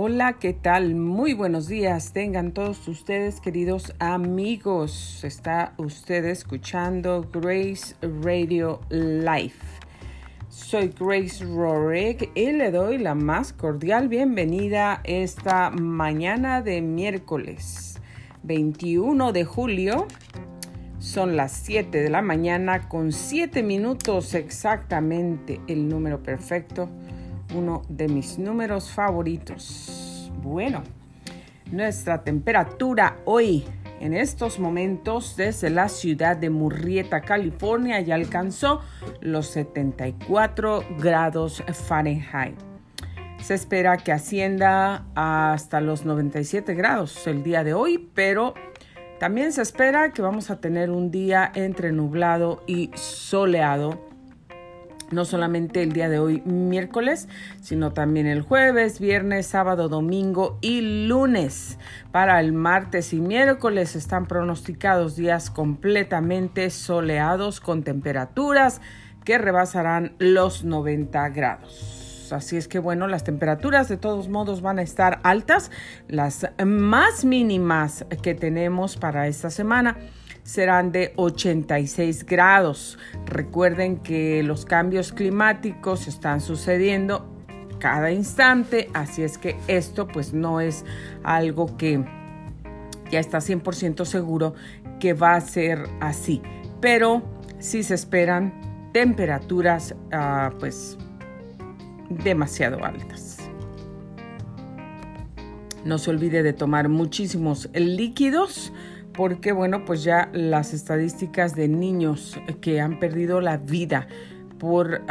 [0.00, 0.94] Hola, ¿qué tal?
[0.94, 2.12] Muy buenos días.
[2.12, 5.24] Tengan todos ustedes, queridos amigos.
[5.24, 9.58] Está usted escuchando Grace Radio Live.
[10.48, 18.00] Soy Grace Rorick y le doy la más cordial bienvenida esta mañana de miércoles
[18.44, 20.06] 21 de julio.
[21.00, 26.88] Son las 7 de la mañana con 7 minutos exactamente el número perfecto
[27.54, 30.30] uno de mis números favoritos.
[30.42, 30.82] Bueno,
[31.70, 33.64] nuestra temperatura hoy
[34.00, 38.80] en estos momentos desde la ciudad de Murrieta, California, ya alcanzó
[39.20, 42.54] los 74 grados Fahrenheit.
[43.42, 48.54] Se espera que ascienda hasta los 97 grados el día de hoy, pero
[49.18, 54.07] también se espera que vamos a tener un día entre nublado y soleado
[55.10, 57.28] no solamente el día de hoy miércoles,
[57.60, 61.78] sino también el jueves, viernes, sábado, domingo y lunes.
[62.12, 68.80] Para el martes y miércoles están pronosticados días completamente soleados con temperaturas
[69.24, 72.32] que rebasarán los 90 grados.
[72.32, 75.70] Así es que bueno, las temperaturas de todos modos van a estar altas,
[76.08, 79.96] las más mínimas que tenemos para esta semana
[80.48, 82.98] serán de 86 grados.
[83.26, 87.28] Recuerden que los cambios climáticos están sucediendo
[87.78, 90.86] cada instante, así es que esto pues no es
[91.22, 92.02] algo que
[93.10, 94.54] ya está 100% seguro
[94.98, 96.40] que va a ser así,
[96.80, 97.22] pero
[97.58, 100.96] sí se esperan temperaturas uh, pues
[102.08, 103.36] demasiado altas.
[105.84, 108.72] No se olvide de tomar muchísimos líquidos
[109.18, 114.06] porque bueno, pues ya las estadísticas de niños que han perdido la vida
[114.60, 115.02] por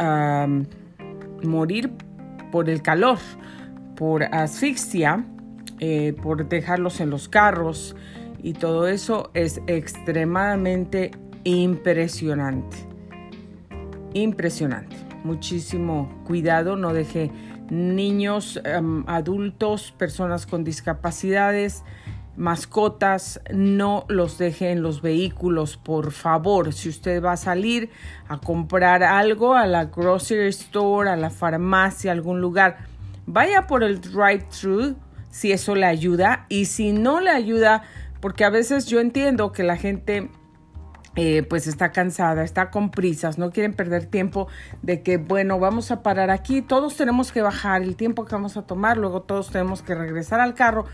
[1.42, 1.92] morir
[2.50, 3.18] por el calor,
[3.96, 5.26] por asfixia,
[5.78, 7.94] eh, por dejarlos en los carros
[8.42, 11.10] y todo eso es extremadamente
[11.44, 12.78] impresionante.
[14.14, 14.96] Impresionante.
[15.22, 17.30] Muchísimo cuidado, no deje
[17.68, 18.58] niños,
[19.06, 21.84] adultos, personas con discapacidades,
[22.38, 26.72] mascotas, no los deje en los vehículos, por favor.
[26.72, 27.90] Si usted va a salir
[28.28, 32.78] a comprar algo a la grocery store, a la farmacia, a algún lugar,
[33.26, 34.96] vaya por el drive-thru
[35.30, 37.82] si eso le ayuda y si no le ayuda,
[38.20, 40.30] porque a veces yo entiendo que la gente
[41.16, 44.46] eh, pues está cansada, está con prisas, no quieren perder tiempo
[44.82, 48.56] de que, bueno, vamos a parar aquí, todos tenemos que bajar el tiempo que vamos
[48.56, 50.86] a tomar, luego todos tenemos que regresar al carro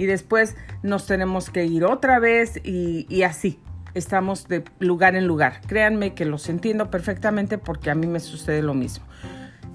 [0.00, 3.58] y después nos tenemos que ir otra vez y, así.
[3.92, 5.60] Estamos de lugar en lugar.
[5.66, 9.04] Créanme que los entiendo perfectamente porque a mí me sucede lo mismo.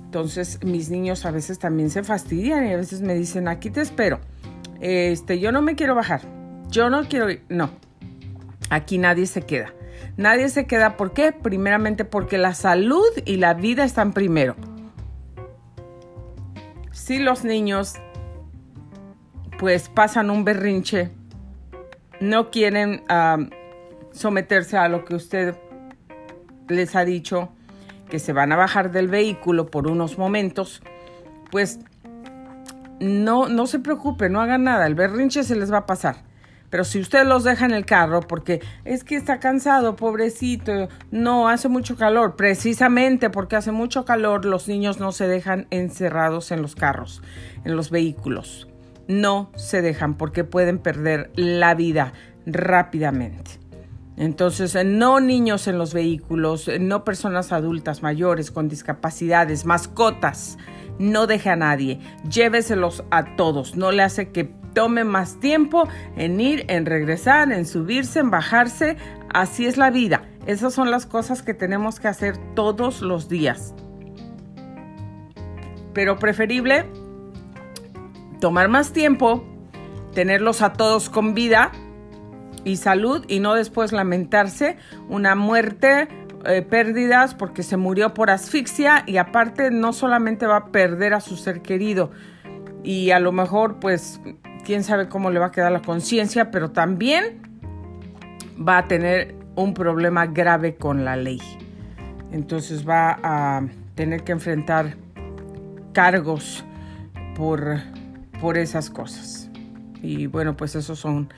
[0.05, 3.81] Entonces mis niños a veces también se fastidian y a veces me dicen, aquí te
[3.81, 4.19] espero.
[4.81, 6.21] Este, yo no me quiero bajar.
[6.71, 7.43] Yo no quiero ir.
[7.47, 7.69] No.
[8.71, 9.75] Aquí nadie se queda.
[10.17, 10.97] Nadie se queda.
[10.97, 11.33] ¿Por qué?
[11.33, 14.55] Primeramente porque la salud y la vida están primero.
[16.91, 17.93] Si los niños
[19.57, 21.11] pues pasan un berrinche,
[22.19, 23.03] no quieren
[24.11, 25.55] someterse a lo que usted
[26.67, 27.49] les ha dicho,
[28.09, 30.81] que se van a bajar del vehículo por unos momentos,
[31.51, 31.79] pues
[32.99, 36.17] no, no se preocupe, no hagan nada, el berrinche se les va a pasar.
[36.69, 41.47] Pero si usted los deja en el carro porque es que está cansado, pobrecito, no,
[41.47, 46.61] hace mucho calor, precisamente porque hace mucho calor, los niños no se dejan encerrados en
[46.61, 47.21] los carros,
[47.63, 48.67] en los vehículos
[49.07, 52.13] no se dejan porque pueden perder la vida
[52.45, 53.59] rápidamente.
[54.17, 60.57] Entonces, no niños en los vehículos, no personas adultas mayores con discapacidades, mascotas,
[60.99, 61.99] no deje a nadie,
[62.29, 67.65] lléveselos a todos, no le hace que tome más tiempo en ir, en regresar, en
[67.65, 68.95] subirse, en bajarse,
[69.33, 70.23] así es la vida.
[70.45, 73.73] Esas son las cosas que tenemos que hacer todos los días.
[75.93, 76.85] Pero preferible
[78.39, 79.43] tomar más tiempo,
[80.13, 81.71] tenerlos a todos con vida
[82.63, 84.77] y salud y no después lamentarse
[85.09, 86.07] una muerte,
[86.45, 91.19] eh, pérdidas porque se murió por asfixia y aparte no solamente va a perder a
[91.19, 92.11] su ser querido
[92.83, 94.21] y a lo mejor pues
[94.63, 97.41] quién sabe cómo le va a quedar la conciencia, pero también
[98.57, 101.41] va a tener un problema grave con la ley.
[102.31, 103.63] Entonces va a
[103.95, 104.97] tener que enfrentar
[105.93, 106.63] cargos
[107.35, 107.79] por
[108.41, 109.49] por esas cosas.
[110.01, 111.29] Y bueno, pues esos son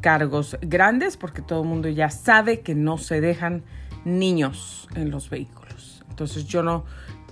[0.00, 3.62] cargos grandes porque todo el mundo ya sabe que no se dejan
[4.04, 6.04] niños en los vehículos.
[6.08, 6.84] Entonces yo no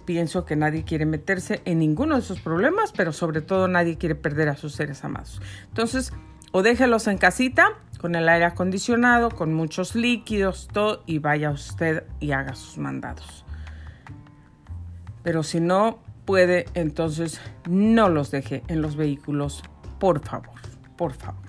[0.05, 4.15] pienso que nadie quiere meterse en ninguno de esos problemas, pero sobre todo nadie quiere
[4.15, 5.41] perder a sus seres amados.
[5.69, 6.13] Entonces,
[6.53, 12.05] o déjelos en casita con el aire acondicionado, con muchos líquidos, todo, y vaya usted
[12.21, 13.45] y haga sus mandados.
[15.23, 19.63] Pero si no puede, entonces no los deje en los vehículos,
[19.99, 20.61] por favor,
[20.97, 21.43] por favor.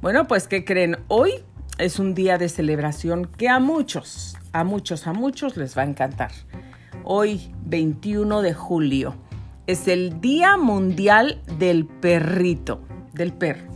[0.00, 0.98] Bueno, pues ¿qué creen?
[1.08, 1.32] Hoy
[1.78, 5.86] es un día de celebración que a muchos, a muchos, a muchos les va a
[5.86, 6.30] encantar.
[7.04, 9.14] Hoy, 21 de julio,
[9.66, 12.82] es el Día Mundial del Perrito,
[13.12, 13.70] del perro.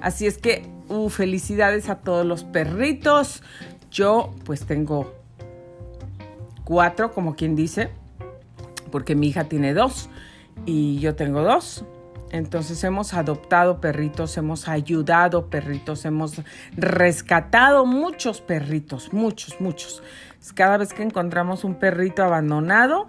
[0.00, 3.42] Así es que, uh, felicidades a todos los perritos.
[3.90, 5.14] Yo pues tengo
[6.64, 7.90] cuatro, como quien dice,
[8.90, 10.08] porque mi hija tiene dos
[10.64, 11.84] y yo tengo dos.
[12.30, 16.42] Entonces hemos adoptado perritos, hemos ayudado perritos, hemos
[16.76, 20.02] rescatado muchos perritos, muchos, muchos.
[20.54, 23.08] Cada vez que encontramos un perrito abandonado,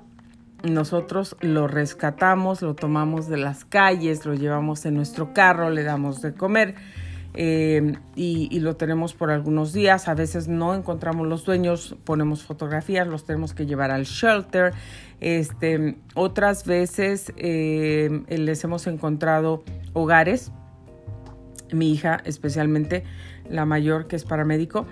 [0.64, 6.22] nosotros lo rescatamos, lo tomamos de las calles, lo llevamos en nuestro carro, le damos
[6.22, 6.76] de comer
[7.40, 10.08] eh, y, lo tenemos por algunos días.
[10.08, 14.74] A veces no encontramos los dueños, ponemos fotografías, los tenemos que llevar al shelter.
[15.19, 20.52] Este, otras veces eh, les hemos encontrado hogares,
[21.72, 23.04] mi hija especialmente,
[23.50, 24.86] la mayor que es paramédico,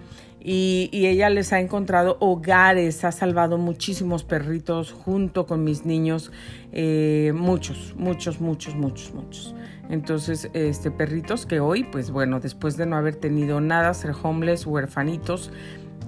[0.47, 6.31] y, ella les ha encontrado hogares, ha salvado muchísimos perritos junto con mis niños,
[6.71, 9.55] eh, muchos, muchos, muchos, muchos, muchos.
[9.89, 14.67] Entonces, este perritos que hoy, pues bueno, después de no haber tenido nada, ser homeless,
[14.67, 15.51] huerfanitos,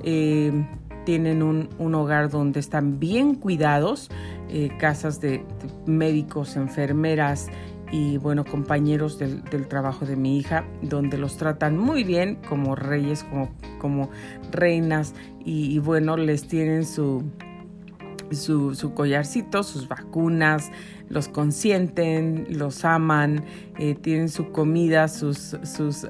[0.03, 0.51] eh,
[1.07, 4.09] tienen un, hogar donde están bien cuidados,
[4.49, 5.41] eh, casas de,
[5.85, 7.47] médicos, enfermeras
[7.93, 13.23] y bueno, compañeros del, trabajo de mi hija, donde los tratan muy bien como reyes,
[13.23, 14.09] como, como
[14.51, 15.13] reinas
[15.45, 17.23] y bueno, les tienen su,
[18.31, 20.71] su, collarcito, sus vacunas,
[21.09, 23.43] los consienten, los aman,
[23.77, 26.07] eh, tienen su comida, sus, sus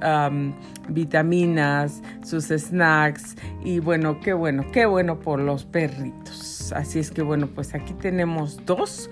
[0.89, 6.71] vitaminas, sus snacks y bueno, qué bueno, qué bueno por los perritos.
[6.75, 9.09] Así es que bueno, pues aquí tenemos dos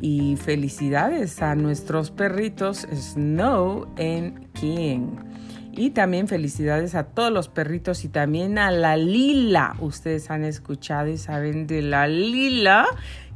[0.00, 5.16] y felicidades a nuestros perritos Snow and King.
[5.72, 9.76] Y también felicidades a todos los perritos y también a la Lila.
[9.78, 12.86] Ustedes han escuchado y saben de la Lila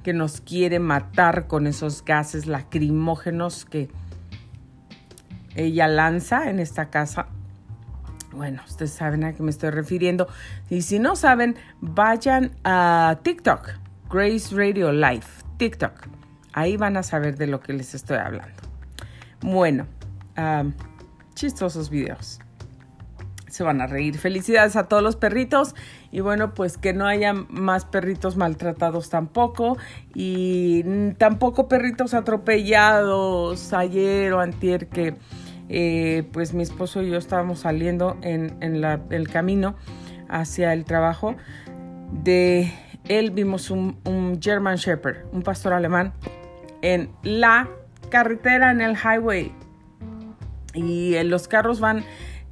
[0.02, 3.90] que nos quiere matar con esos gases lacrimógenos que
[5.54, 7.26] ella lanza en esta casa.
[8.32, 10.26] Bueno, ustedes saben a qué me estoy refiriendo.
[10.70, 13.70] Y si no saben, vayan a TikTok,
[14.10, 15.26] Grace Radio Live,
[15.58, 16.08] TikTok.
[16.54, 18.62] Ahí van a saber de lo que les estoy hablando.
[19.42, 19.86] Bueno,
[21.34, 22.40] chistosos videos.
[23.52, 24.16] Se van a reír.
[24.16, 25.74] Felicidades a todos los perritos.
[26.10, 29.76] Y bueno, pues que no haya más perritos maltratados tampoco.
[30.14, 30.82] Y
[31.18, 35.16] tampoco perritos atropellados ayer o antier que
[35.68, 39.74] eh, pues mi esposo y yo estábamos saliendo en, el camino
[40.30, 41.36] hacia el trabajo.
[42.10, 42.72] De
[43.06, 46.14] él vimos un, un German Shepherd, un pastor alemán,
[46.80, 47.68] en la
[48.08, 49.52] carretera, en el highway
[50.74, 52.04] y eh, los carros van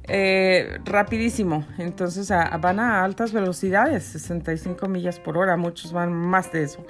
[0.07, 6.63] eh, rapidísimo, entonces van a altas velocidades, 65 millas por hora, muchos van más de
[6.63, 6.85] eso.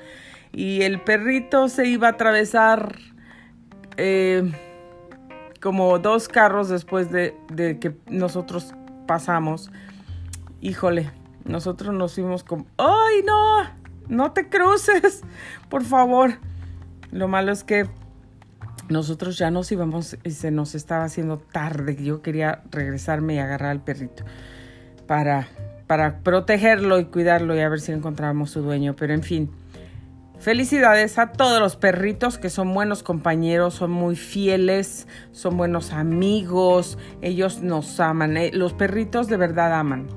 [0.54, 2.96] Y el perrito se iba a atravesar
[3.98, 4.52] eh,
[5.62, 8.74] como dos carros después de, de, que nosotros
[9.08, 9.72] pasamos.
[10.60, 11.12] Híjole,
[11.46, 13.82] nosotros nos fuimos como, ¡ay no!
[14.08, 15.22] No te cruces,
[15.70, 16.34] por favor.
[17.12, 17.88] Lo malo es que
[18.92, 21.96] nosotros ya nos íbamos y se nos estaba haciendo tarde.
[21.96, 24.24] Yo quería regresarme y agarrar al perrito
[25.08, 25.48] para,
[25.88, 28.96] para protegerlo y cuidarlo y a ver si encontrábamos su dueño.
[28.96, 29.52] Pero en fin,
[30.40, 36.98] felicidades a todos los perritos que son buenos compañeros, son muy fieles, son buenos amigos,
[37.22, 38.38] ellos nos aman.
[38.38, 40.08] Eh, los perritos de verdad aman,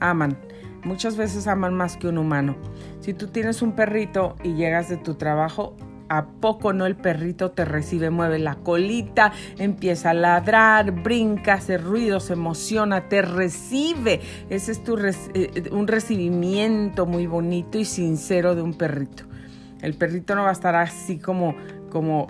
[0.00, 0.38] aman.
[0.84, 2.56] Muchas veces aman más que un humano.
[3.00, 5.76] Si tú tienes un perrito y llegas de tu trabajo,
[6.08, 8.10] ¿A poco no el perrito te recibe?
[8.10, 14.20] Mueve la colita, empieza a ladrar, brinca, hace ruido, se emociona, te recibe.
[14.48, 19.24] Ese es tu eh, un recibimiento muy bonito y sincero de un perrito.
[19.82, 21.54] El perrito no va a estar así como,
[21.90, 22.26] como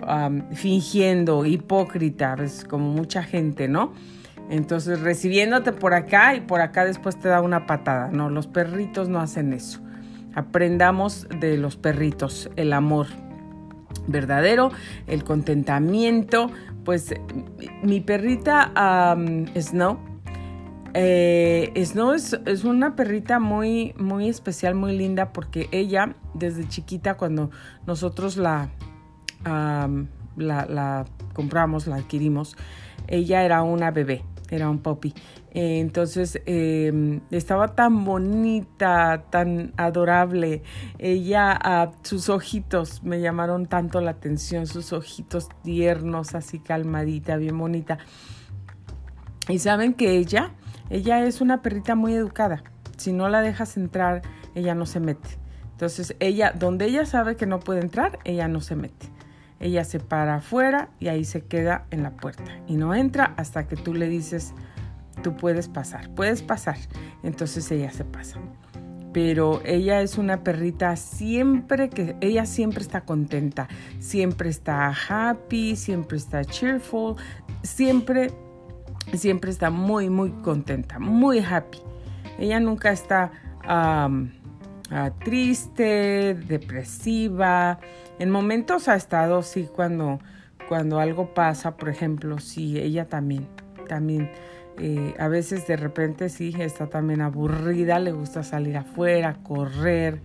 [0.53, 2.35] fingiendo, hipócrita,
[2.69, 3.93] como mucha gente, ¿no?
[4.49, 8.09] Entonces recibiéndote por acá y por acá después te da una patada.
[8.11, 9.79] No, los perritos no hacen eso.
[10.35, 13.07] Aprendamos de los perritos el amor,
[14.07, 14.71] verdadero,
[15.07, 16.51] el contentamiento.
[16.83, 17.13] Pues
[17.83, 18.71] mi perrita
[19.59, 20.09] Snow
[20.93, 27.15] eh, Snow es, es, una perrita muy, muy especial, muy linda, porque ella, desde chiquita,
[27.15, 27.51] cuando
[27.85, 28.69] nosotros la,
[29.45, 32.55] la, compramos, la adquirimos,
[33.07, 34.79] ella era una bebé, era un
[35.49, 35.59] puppy.
[35.59, 40.63] entonces em, estaba tan bonita, tan adorable.
[40.97, 47.97] Ella, sus ojitos me llamaron tanto la atención, sus ojitos tiernos, así calmadita, bien bonita.
[49.47, 50.51] Y saben que ella,
[50.89, 52.63] ella es una perrita muy educada.
[52.97, 54.21] Si no la dejas entrar,
[54.55, 55.29] ella no se mete.
[55.71, 59.07] Entonces, ella, donde ella sabe que no puede entrar, ella no se mete.
[59.59, 62.59] Ella se para afuera y ahí se queda en la puerta.
[62.67, 64.53] Y no entra hasta que tú le dices,
[65.19, 66.77] tú puedes pasar, puedes pasar.
[67.23, 68.39] Entonces ella se pasa.
[69.13, 73.67] Pero ella es una perrita siempre que, ella siempre está contenta,
[73.99, 77.15] siempre está happy, siempre está cheerful,
[77.63, 78.31] siempre,
[79.13, 81.79] siempre está muy, muy contenta, muy happy.
[82.37, 83.31] Ella nunca está
[84.91, 87.79] Ah, triste, depresiva.
[88.17, 90.19] En momentos ha estado, sí, cuando,
[90.67, 93.47] cuando algo pasa, por ejemplo, sí, ella también,
[93.87, 94.31] también.
[94.79, 100.21] Eh, a veces de repente sí, está también aburrida, le gusta salir afuera, correr.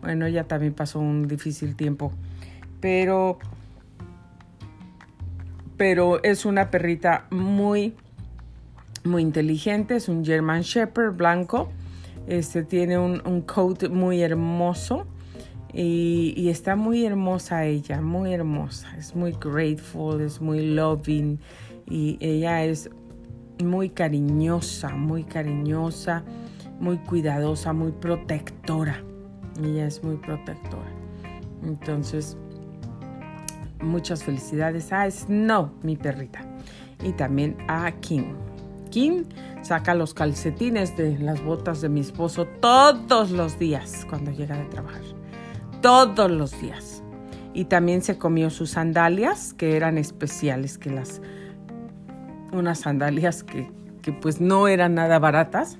[0.00, 2.12] Bueno, ella también pasó un difícil tiempo,
[2.80, 3.38] pero,
[5.76, 7.94] pero es una perrita muy,
[9.04, 11.70] muy inteligente, es un German Shepherd blanco
[12.26, 15.06] este tiene un, un coat muy hermoso
[15.72, 18.88] y, está muy hermosa ella, muy hermosa.
[18.96, 21.38] Es muy grateful, es muy loving
[21.88, 22.90] y ella es
[23.62, 26.24] muy cariñosa, muy cariñosa,
[26.78, 29.02] muy cuidadosa, muy protectora.
[29.62, 30.90] Ella es muy protectora.
[31.62, 32.36] Entonces,
[33.82, 36.40] muchas felicidades a Snow, mi perrita.
[37.02, 38.34] Y también a King.
[38.90, 39.24] King
[39.62, 44.64] saca los calcetines de las botas de mi esposo todos los días cuando llega de
[44.66, 45.02] trabajar.
[45.80, 47.02] Todos los días.
[47.52, 51.20] Y también se comió sus sandalias, que eran especiales, que las...
[52.52, 53.70] unas sandalias que,
[54.20, 55.78] pues no eran nada baratas.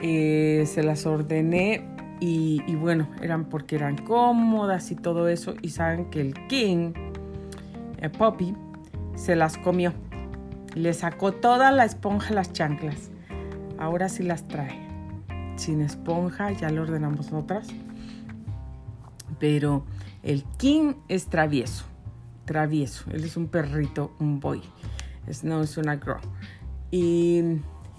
[0.00, 1.86] Eh, se las ordené
[2.20, 5.54] y, bueno, eran porque eran cómodas y todo eso.
[5.62, 6.92] Y saben que el King,
[7.98, 8.54] el Poppy,
[9.14, 9.92] se las comió
[10.74, 13.10] le sacó toda la esponja a las chanclas.
[13.78, 14.78] Ahora sí las trae.
[15.56, 17.68] Sin esponja, ya le ordenamos otras.
[19.38, 19.84] Pero
[20.22, 21.84] el King es travieso.
[22.44, 23.10] Travieso.
[23.10, 24.62] Él es un perrito, un boy.
[25.26, 26.20] Es, no es una girl.
[26.90, 27.42] Y,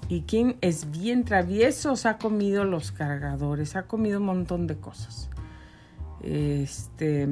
[0.10, 1.96] y King es bien travieso.
[1.96, 3.76] Se ha comido los cargadores.
[3.76, 5.30] Ha comido un montón de cosas.
[6.22, 7.28] Este,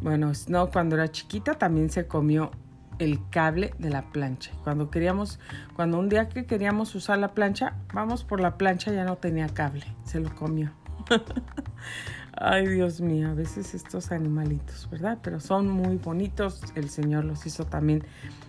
[0.00, 2.50] bueno, Snow cuando era chiquita también se comió
[2.98, 4.52] el cable de la plancha.
[4.64, 5.38] Cuando queríamos,
[5.74, 9.48] cuando un día que queríamos usar la plancha, vamos por la plancha, ya no tenía
[9.48, 10.72] cable, se lo comió.
[12.34, 15.18] Ay, Dios mío, a veces estos animalitos, ¿verdad?
[15.22, 18.04] Pero son muy bonitos, el Señor los hizo también,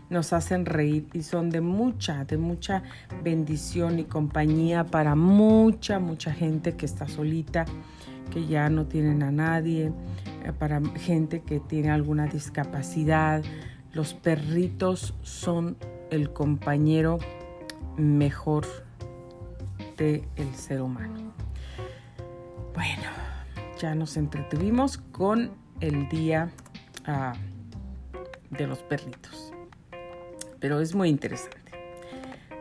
[0.09, 2.83] nos hacen reír y son de mucha, de mucha
[3.23, 7.65] bendición y compañía para mucha, mucha gente que está solita,
[8.31, 9.91] que ya no tienen a nadie,
[10.45, 13.43] eh, para gente que tiene alguna discapacidad,
[13.91, 15.75] los perritos son
[16.09, 17.19] el compañero
[17.97, 18.65] mejor
[19.97, 21.33] del el ser humano.
[22.73, 23.22] Bueno,
[23.83, 26.49] ya nos entretuvimos con el día
[27.05, 27.33] ah,
[28.49, 29.51] de los perritos.
[30.61, 31.59] Pero es muy interesante.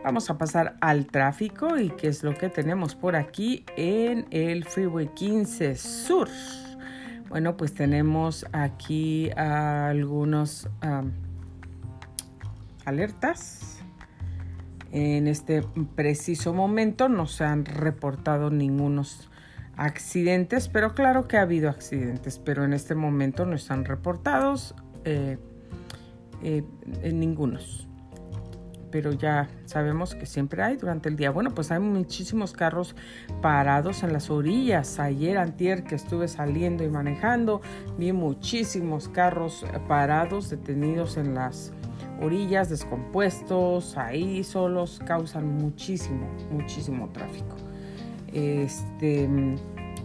[0.02, 4.64] Vamos a pasar al tráfico y qué es lo que tenemos por aquí en el
[4.64, 6.28] Freeway 15 Sur.
[7.28, 10.68] Bueno, pues tenemos aquí algunos
[12.84, 13.78] alertas.
[14.90, 15.62] En este
[15.94, 19.28] preciso momento no se han reportado ningunos
[19.76, 24.74] accidentes, pero claro que ha habido accidentes, pero en este momento no están reportados
[25.04, 25.38] eh,
[26.42, 26.64] eh,
[27.02, 27.88] en ningunos
[28.92, 31.30] pero ya sabemos que siempre hay durante el día.
[31.32, 32.94] Bueno, pues hay muchísimos carros
[33.40, 35.00] parados en las orillas.
[35.00, 37.62] Ayer, antier, que estuve saliendo y manejando,
[37.98, 41.72] vi muchísimos carros parados, detenidos en las
[42.20, 47.56] orillas, descompuestos, ahí solos, causan muchísimo, muchísimo tráfico.
[48.32, 49.28] Este,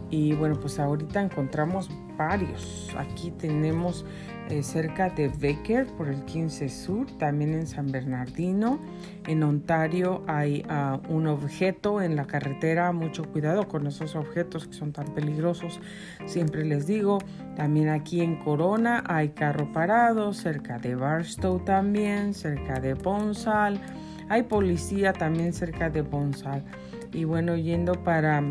[0.10, 2.94] y bueno, pues ahorita encontramos varios.
[2.98, 4.06] Aquí tenemos
[4.50, 8.80] eh, cerca de Baker por el 15 Sur, también en San Bernardino.
[9.28, 14.74] En Ontario hay ah, un objeto en la carretera, mucho cuidado con esos objetos que
[14.74, 15.82] son tan peligrosos,
[16.26, 17.20] siempre les digo.
[17.58, 23.82] También aquí en Corona hay carro parado, cerca de Barstow también, cerca de Bonsal.
[24.30, 26.64] Hay policía también cerca de Bonsal.
[27.12, 28.44] Y bueno, yendo para,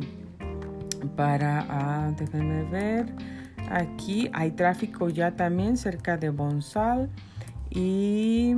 [1.17, 3.07] para, ah, déjenme ver,
[3.71, 7.11] aquí hay tráfico ya también cerca de Bonsal.
[7.71, 8.55] Y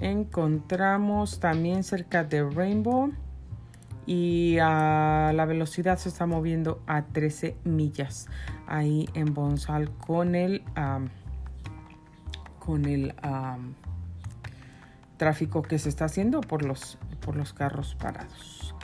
[0.00, 3.12] encontramos también cerca de Rainbow
[4.06, 8.26] y la velocidad se está moviendo a 13 millas
[8.66, 10.62] ahí en Bonsal con el
[12.68, 13.14] con el
[15.16, 18.74] tráfico que se está haciendo por los por los carros parados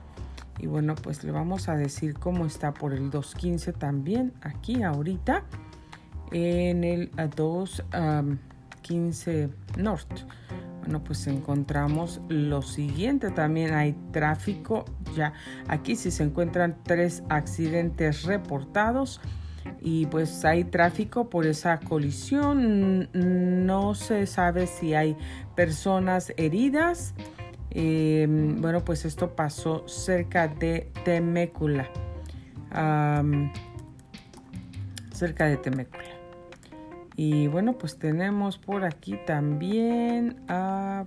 [0.59, 5.43] y bueno pues le vamos a decir cómo está por el 215 también aquí ahorita
[6.33, 10.25] en el 215 North
[10.81, 13.31] bueno, pues encontramos lo siguiente.
[13.31, 14.85] También hay tráfico.
[15.17, 15.33] Ya
[15.67, 19.19] aquí sí se encuentran tres accidentes reportados.
[19.81, 23.09] Y pues hay tráfico por esa colisión.
[23.13, 25.17] No se sabe si hay
[25.55, 27.15] personas heridas.
[27.71, 31.89] Em, bueno, pues esto pasó cerca de Temécula.
[35.13, 36.05] cerca de Temécula.
[37.17, 41.05] Y bueno, pues tenemos por aquí también a...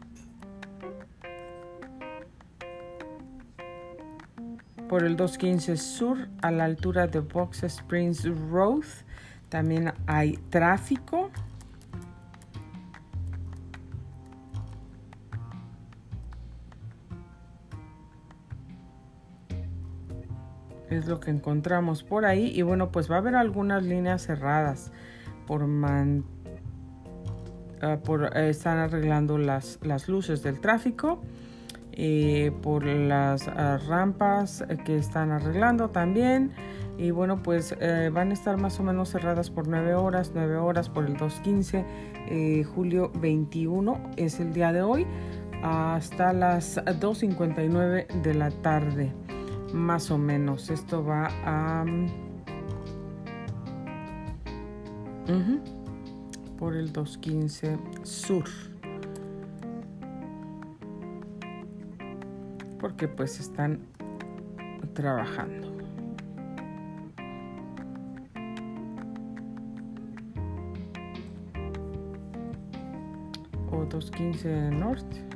[4.90, 8.86] Por el 215 Sur, a la altura de Box Springs Road,
[9.50, 11.30] también hay tráfico.
[20.90, 22.52] Es lo que encontramos por ahí.
[22.56, 24.92] Y bueno, pues va a haber algunas líneas cerradas
[25.46, 26.24] por, man,
[27.82, 31.22] ah, por eh, están arreglando las, las, luces del tráfico,
[32.00, 36.52] eh, por las ah, rampas que están arreglando también.
[37.00, 40.58] Y bueno, pues eh, van a estar más o menos cerradas por 9 horas, 9
[40.58, 45.08] horas por el 215, julio 21 es el día de hoy,
[45.64, 49.12] hasta las 2.59 de la tarde,
[49.74, 50.70] más o menos.
[50.70, 51.84] Esto va a...
[56.58, 58.46] Por el 215 sur.
[62.80, 63.80] Porque pues están
[64.94, 65.76] trabajando.
[73.72, 75.28] O 215 norte.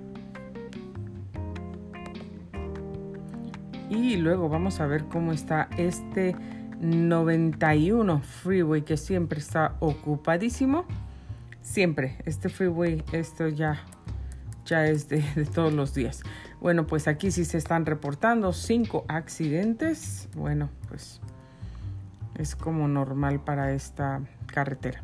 [3.89, 6.34] Y luego vamos a ver cómo está este
[6.80, 10.86] 91 freeway que siempre está ocupadísimo.
[11.62, 13.84] Siempre, este freeway, esto ya,
[14.65, 15.21] ya es de,
[15.54, 16.23] todos los días.
[16.62, 20.30] Bueno, pues aquí sí se están reportando cinco accidentes.
[20.36, 21.19] Bueno, pues
[22.38, 25.02] es como normal para esta carretera.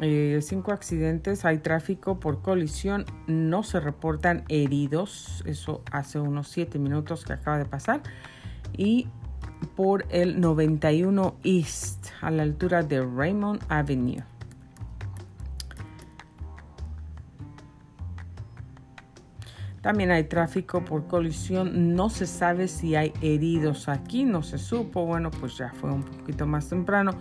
[0.00, 6.78] Eh, cinco accidentes, hay tráfico por colisión, no se reportan heridos, eso hace unos siete
[6.78, 8.00] minutos que acaba de pasar.
[8.74, 9.08] Y
[9.76, 14.31] por el 91 East a la altura de Raymond Avenue.
[19.82, 21.94] También hay tráfico por colisión.
[21.94, 24.24] No se sabe si hay heridos aquí.
[24.24, 25.04] No se supo.
[25.04, 27.12] Bueno, pues ya fue un poquito más temprano.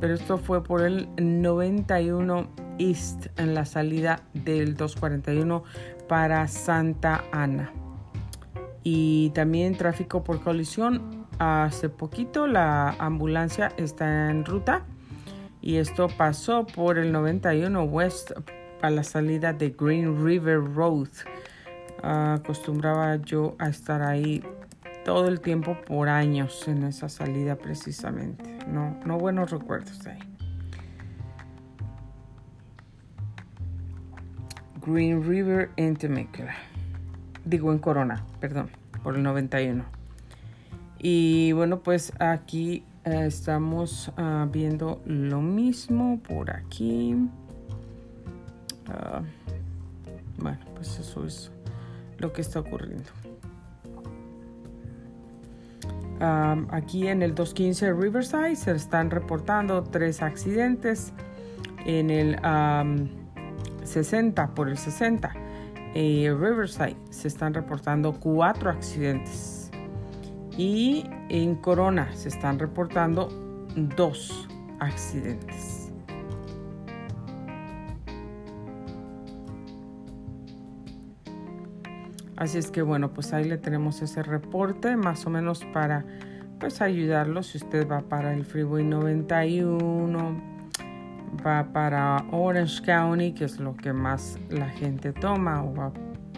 [0.00, 5.62] Pero esto fue por el 91 East en la salida del 241
[6.08, 7.72] para Santa Ana.
[8.82, 14.84] Y también tráfico por colisión Hace poquito la ambulancia está en ruta
[15.62, 18.32] y esto pasó por el 91 West
[18.82, 21.08] a la salida de Green River Road.
[22.02, 24.42] Acostumbraba yo a estar ahí
[25.04, 28.58] todo el tiempo por años en esa salida precisamente.
[28.68, 30.20] No, no buenos recuerdos de ahí.
[34.86, 36.54] Green River en Temecula.
[37.44, 38.70] Digo en Corona, perdón,
[39.02, 39.84] por el 91.
[40.98, 47.16] Y bueno, pues aquí eh, estamos ah, viendo lo mismo por aquí.
[48.88, 49.22] Ah,
[50.38, 51.50] bueno, pues eso es
[52.20, 53.10] lo que está ocurriendo.
[56.70, 61.12] aquí en el 215 Riverside se están reportando tres accidentes.
[61.86, 62.38] En el
[63.84, 65.32] 60 por el 60
[65.94, 69.70] eh, Riverside se están reportando cuatro accidentes
[70.58, 73.28] y en Corona se están reportando
[73.96, 74.46] dos
[74.78, 75.79] accidentes.
[82.40, 86.06] Así es que bueno, pues ahí le tenemos ese reporte más o menos para
[86.58, 90.42] pues ayudarlo si usted va para el Freeway 91,
[91.46, 95.92] va para Orange County, que es lo que más la gente toma, o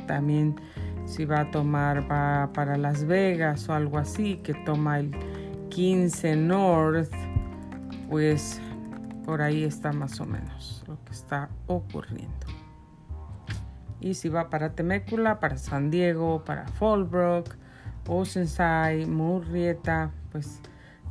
[0.08, 0.56] también
[1.04, 5.12] si va a tomar va para Las Vegas o algo así, que toma el
[5.70, 7.12] 15 North,
[8.10, 8.60] pues
[9.24, 12.41] por ahí está más o menos lo que está ocurriendo.
[14.02, 17.54] Y si va para Temécula, para San Diego, para Fallbrook,
[18.08, 20.58] Oceanside, Murrieta, pues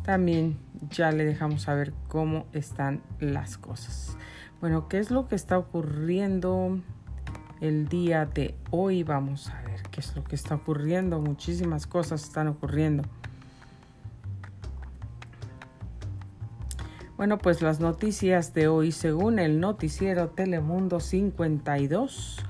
[0.03, 4.17] también ya le dejamos saber cómo están las cosas.
[4.59, 6.81] Bueno, ¿qué es lo que está ocurriendo
[7.61, 9.03] el día de hoy?
[9.03, 11.21] Vamos a ver qué es lo que está ocurriendo.
[11.21, 13.03] Muchísimas cosas están ocurriendo.
[17.15, 22.43] Bueno, pues las noticias de hoy, según el noticiero Telemundo 52,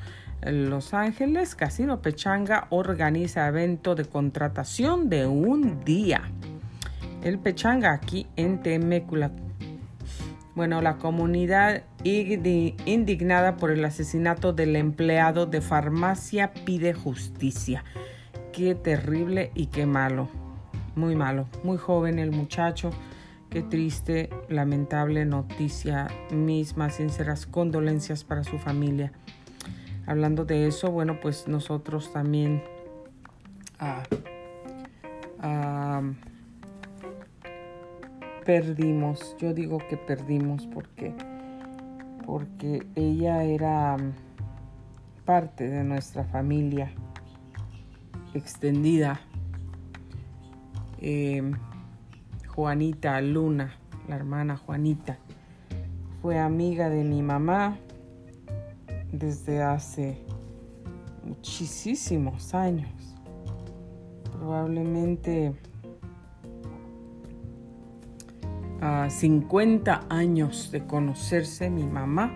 [0.44, 6.24] Los Ángeles, Casino Pechanga organiza evento de contratación de un día
[7.24, 9.32] el Pechanga aquí en Temécula.
[10.56, 17.84] Bueno, la comunidad indignada por el asesinato del empleado de farmacia pide justicia.
[18.52, 20.30] Qué terrible y qué malo.
[20.96, 21.48] Muy malo.
[21.64, 22.90] Muy joven el muchacho.
[23.50, 26.08] Qué triste, lamentable noticia.
[26.32, 29.14] Mis más sinceras condolencias para su familia.
[30.12, 32.62] Hablando de eso, bueno, pues nosotros también...
[33.80, 34.04] Ah,
[35.40, 36.02] ah,
[38.44, 39.38] perdimos.
[39.40, 41.14] Yo digo que perdimos porque,
[42.26, 43.96] porque ella era
[45.24, 46.92] parte de nuestra familia
[48.34, 49.22] extendida.
[51.00, 51.54] Em,
[52.50, 53.76] Juanita Luna,
[54.10, 55.20] la hermana Juanita,
[56.22, 57.78] fue amiga de mi mamá
[59.12, 60.18] desde hace
[61.24, 62.92] muchísimos años.
[64.32, 65.54] Probablemente
[69.10, 72.34] 50 años de conocerse mi mamá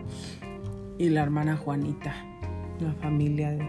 [0.97, 2.13] y la hermana Juanita,
[2.79, 3.67] la familia de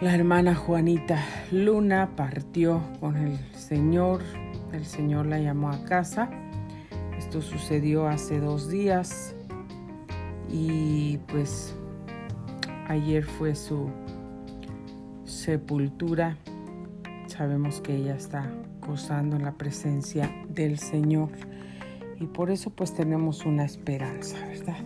[0.00, 1.18] la hermana Juanita
[1.52, 4.20] Luna partió con el Señor,
[4.72, 6.28] el Señor la llamó a casa.
[7.16, 9.36] Esto sucedió hace dos días
[10.52, 11.74] y pues
[12.88, 13.88] ayer fue su
[15.24, 16.36] sepultura.
[17.26, 18.52] Sabemos que ella está
[18.86, 21.30] gozando en la presencia del Señor.
[22.20, 24.76] Y por eso pues tenemos una esperanza, ¿verdad?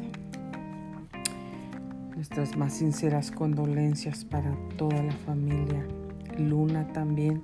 [2.15, 5.85] Nuestras más sinceras condolencias para toda la familia.
[6.39, 7.43] Luna también,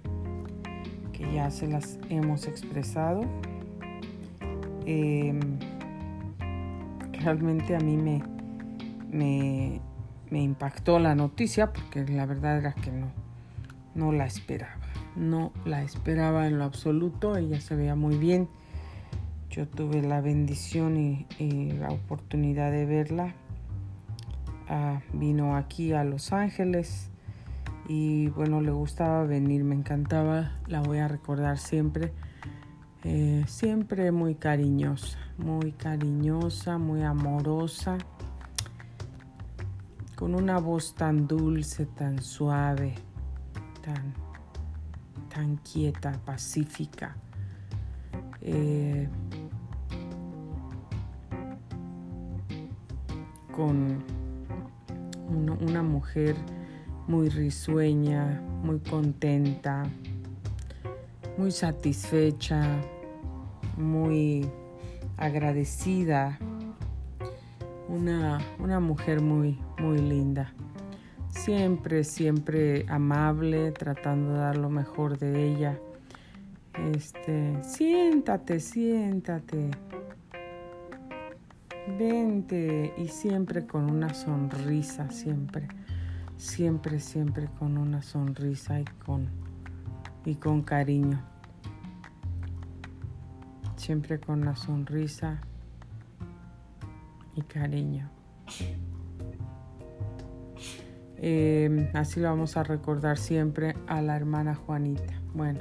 [1.13, 3.23] que ya se las hemos expresado.
[4.87, 5.59] Em,
[7.25, 8.23] realmente a mí me,
[10.31, 13.13] me, impactó la noticia porque la verdad era que no,
[13.95, 14.83] no la esperaba
[15.17, 18.49] no la esperaba en lo absoluto, ella se veía muy bien.
[19.51, 23.35] Yo tuve la bendición y, la oportunidad de verla.
[24.69, 27.11] Ah, vino aquí a Los Ángeles
[27.89, 32.13] y bueno, le gustaba venir, me encantaba, la voy a recordar siempre.
[33.05, 37.99] Eh, siempre muy cariñosa, muy cariñosa, muy amorosa,
[40.15, 42.95] con una voz tan dulce, tan suave,
[43.83, 44.15] tan
[45.35, 47.17] tan quieta, pacífica.
[48.41, 49.09] Eh,
[53.55, 54.03] con
[55.61, 56.37] una mujer
[57.07, 59.85] muy risueña, muy contenta,
[61.37, 62.81] muy satisfecha,
[63.77, 64.49] muy
[65.17, 66.39] agradecida,
[67.89, 70.53] una, una mujer muy, muy linda
[71.33, 75.79] siempre, siempre amable, tratando de dar lo mejor de ella.
[76.95, 79.71] Este, siéntate, siéntate.
[81.99, 85.67] Vente y siempre con una sonrisa, siempre,
[86.37, 89.29] siempre, siempre con una sonrisa y con,
[90.25, 91.21] y con cariño.
[93.77, 95.41] Siempre con una sonrisa
[97.35, 98.09] y cariño.
[101.17, 105.15] Em, así lo vamos a recordar siempre a la hermana Juanita.
[105.35, 105.61] Bueno,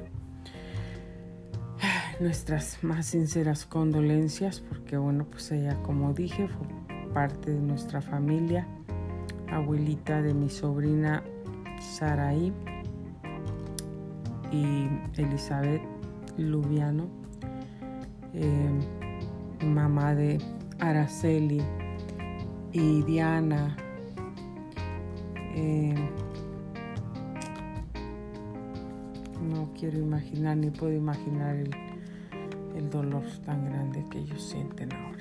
[2.20, 6.68] nuestras más sinceras condolencias porque bueno, pues ella como dije fue
[7.14, 8.68] parte de nuestra familia,
[9.52, 11.24] abuelita de mi sobrina
[11.80, 12.54] Saraí
[14.52, 15.82] y Elizabeth
[16.38, 17.08] Lubiano,
[18.34, 18.80] em,
[19.74, 20.40] mamá de
[20.80, 21.62] Araceli
[22.72, 23.76] y Diana
[25.56, 25.94] eh,
[29.42, 31.72] no quiero imaginar ni puedo imaginar el,
[32.90, 35.12] dolor tan grande que ellos sienten ahora.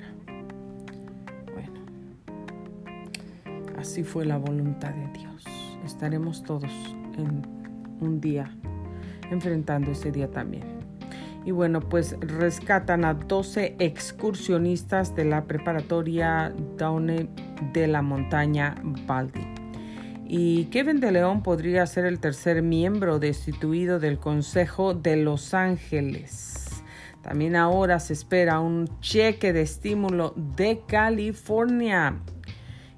[3.79, 5.45] así fue la voluntad de Dios.
[5.85, 6.71] Estaremos todos
[7.17, 7.43] en
[8.01, 8.53] un día
[9.31, 10.65] enfrentando ese día también.
[11.45, 17.31] Y bueno, pues rescatan a 12 excursionistas de la preparatoria Downey
[17.73, 18.75] de la montaña
[19.07, 19.47] Baldi.
[20.27, 26.85] Y Kevin de León podría ser el tercer miembro destituido del Consejo de Los Ángeles.
[27.23, 32.21] También ahora se espera un cheque de estímulo de California.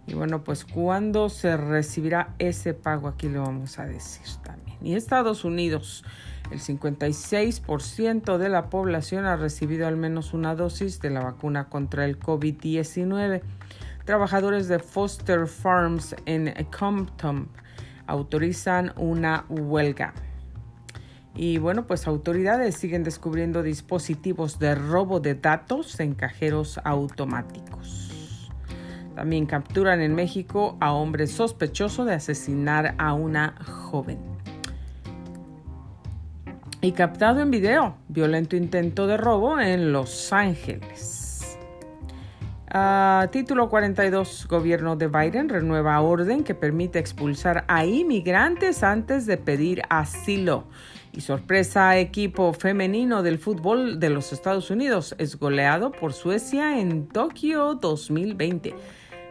[0.06, 4.62] Y bueno, pues cuando se recibirá ese pago, aquí lo vamos a decir también.
[4.84, 6.04] Y Estados Unidos,
[6.50, 12.04] el 56% de la población ha recibido al menos una dosis de la vacuna contra
[12.04, 13.42] el COVID-19.
[14.04, 17.48] Trabajadores de Foster Farms en Compton
[18.06, 20.12] autorizan una huelga.
[21.34, 28.10] Y bueno, pues autoridades siguen descubriendo dispositivos de robo de datos en cajeros automáticos.
[29.14, 34.31] También capturan en México a hombre sospechoso de asesinar a una joven.
[36.84, 41.56] Y captado en video, violento intento de robo en Los Ángeles.
[43.30, 44.48] Título 42.
[44.48, 50.64] Gobierno de Biden renueva orden que permite expulsar a inmigrantes antes de pedir asilo.
[51.12, 57.06] Y sorpresa, equipo femenino del fútbol de los Estados Unidos es goleado por Suecia en
[57.06, 58.74] Tokio 2020.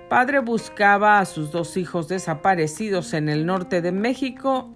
[0.08, 4.74] Padre buscaba a sus dos hijos desaparecidos en el norte de México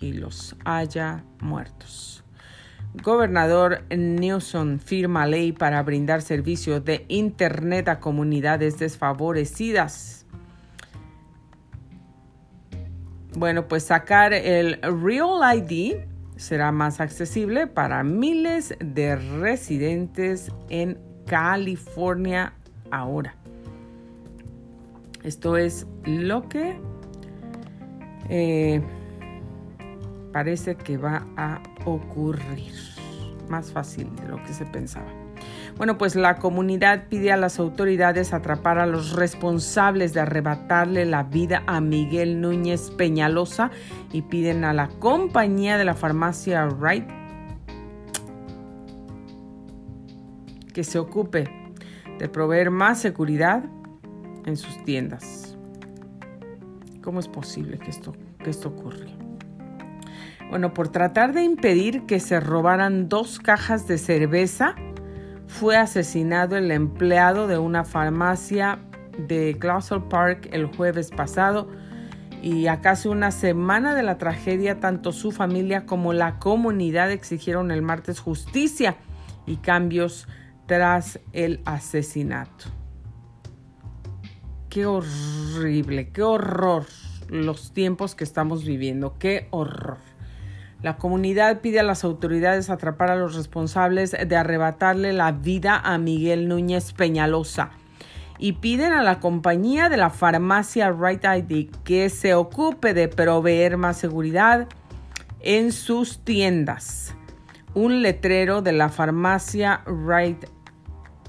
[0.00, 2.24] y los haya muertos.
[3.02, 10.24] Gobernador Newsom firma ley para brindar servicio de Internet a comunidades desfavorecidas.
[13.36, 15.96] Bueno, pues sacar el Real ID
[16.36, 22.54] será más accesible para miles de residentes en California
[22.90, 23.34] ahora.
[25.22, 26.78] Esto es lo que
[28.30, 28.80] eh,
[30.36, 32.74] parece que va a ocurrir.
[33.48, 35.06] Más fácil de lo que se pensaba.
[35.78, 41.22] Bueno, pues la comunidad pide a las autoridades atrapar a los responsables de arrebatarle la
[41.22, 43.70] vida a Miguel Núñez Peñalosa
[44.12, 47.08] y piden a la compañía de la farmacia Wright
[50.74, 51.48] que se ocupe
[52.18, 53.64] de proveer más seguridad
[54.44, 55.56] en sus tiendas.
[57.02, 58.12] ¿Cómo es posible que esto,
[58.44, 59.25] que esto ocurra?
[60.48, 64.76] Bueno, por tratar de impedir que se robaran dos cajas de cerveza,
[65.48, 68.78] fue asesinado el empleado de una farmacia
[69.18, 71.68] de Gloucester Park el jueves pasado
[72.42, 77.70] y a casi una semana de la tragedia, tanto su familia como la comunidad exigieron
[77.70, 78.96] el martes justicia
[79.46, 80.28] y cambios
[80.66, 82.66] tras el asesinato.
[84.68, 86.84] Qué horrible, qué horror
[87.28, 90.05] los tiempos que estamos viviendo, qué horror.
[90.86, 95.98] La comunidad pide a las autoridades atrapar a los responsables de arrebatarle la vida a
[95.98, 97.70] Miguel Núñez Peñalosa
[98.38, 103.78] y piden a la compañía de la farmacia Right ID que se ocupe de proveer
[103.78, 104.68] más seguridad
[105.40, 107.16] en sus tiendas.
[107.74, 110.44] Un letrero de la farmacia Right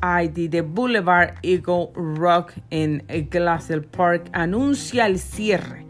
[0.04, 5.88] ID de Boulevard Eagle Rock en Glacial Park anuncia el cierre,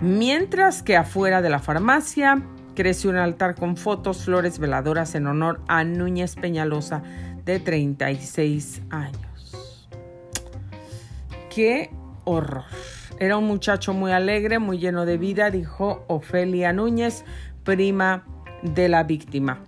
[0.00, 2.42] mientras que afuera de la farmacia
[2.74, 7.02] crece un altar con fotos, flores, veladoras en honor a Núñez Peñalosa
[7.44, 9.58] de 36 años.
[11.54, 11.90] ¡Qué
[12.24, 12.64] horror!
[13.18, 17.24] Era un muchacho muy alegre, muy lleno de vida, dijo Ofelia Núñez,
[17.62, 18.24] prima
[18.62, 19.60] de la víctima.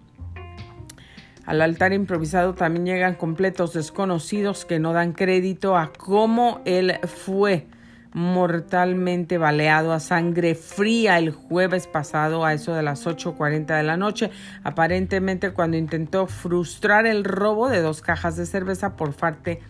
[1.45, 7.69] Al altar improvisado también llegan completos desconocidos que no dan crédito a cómo él fue
[8.17, 13.99] mortalmente baleado a sangre fría el jueves pasado a eso de las 8.40 de la
[13.99, 14.31] noche,
[14.65, 19.61] aparentemente cuando intentó frustrar el robo de dos cajas de cerveza por parte,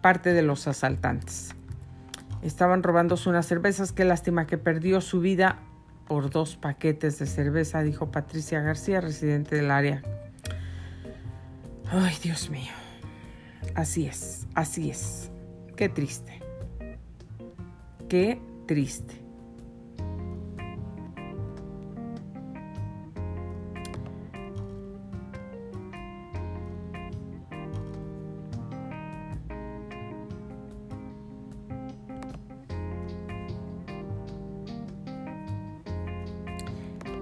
[0.00, 1.56] parte de los asaltantes.
[2.40, 5.58] Estaban robándose unas cervezas, qué lástima que perdió su vida
[6.06, 10.02] por dos paquetes de cerveza, dijo Patricia García, residente del área.
[11.90, 12.70] Ay, Dios mío.
[13.74, 15.32] Así es, así es.
[15.74, 16.41] Qué triste.
[18.12, 19.14] Qué triste.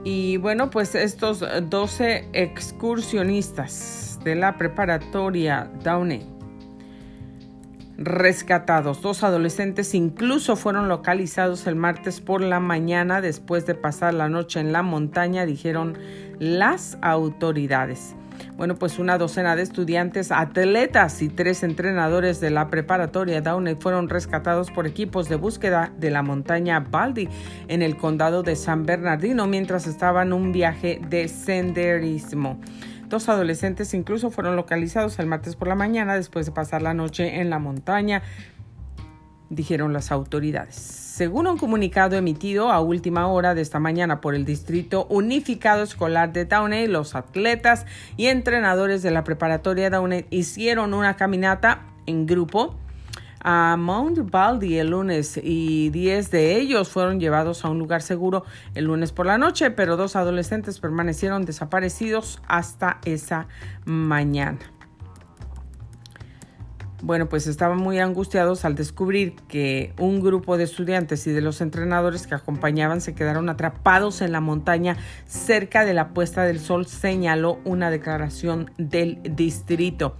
[0.02, 6.39] Y bueno, pues estos 12 excursionistas de la preparatoria Downey
[8.00, 9.02] rescatados.
[9.02, 14.58] Dos adolescentes incluso fueron localizados el martes por la mañana después de pasar la noche
[14.58, 15.98] en la montaña, dijeron
[16.38, 18.16] las autoridades.
[18.56, 24.08] Bueno, pues una docena de estudiantes, atletas y tres entrenadores de la preparatoria Downey fueron
[24.08, 27.28] rescatados por equipos de búsqueda de la montaña Baldi
[27.68, 32.58] en el condado de San Bernardino mientras estaban en un viaje de senderismo.
[33.10, 37.40] Dos adolescentes incluso fueron localizados el martes por la mañana después de pasar la noche
[37.40, 38.22] en la montaña,
[39.48, 40.76] dijeron las autoridades.
[40.76, 46.32] Según un comunicado emitido a última hora de esta mañana por el Distrito Unificado Escolar
[46.32, 47.84] de Downey, los atletas
[48.16, 52.76] y entrenadores de la preparatoria Downey hicieron una caminata en grupo
[53.40, 58.44] a Mount Baldy el lunes y 10 de ellos fueron llevados a un lugar seguro
[58.74, 63.48] el lunes por la noche, pero dos adolescentes permanecieron desaparecidos hasta esa
[63.84, 64.58] mañana.
[67.02, 71.62] Bueno, pues estaban muy angustiados al descubrir que un grupo de estudiantes y de los
[71.62, 76.84] entrenadores que acompañaban se quedaron atrapados en la montaña cerca de la puesta del sol,
[76.86, 80.14] señaló una declaración del distrito.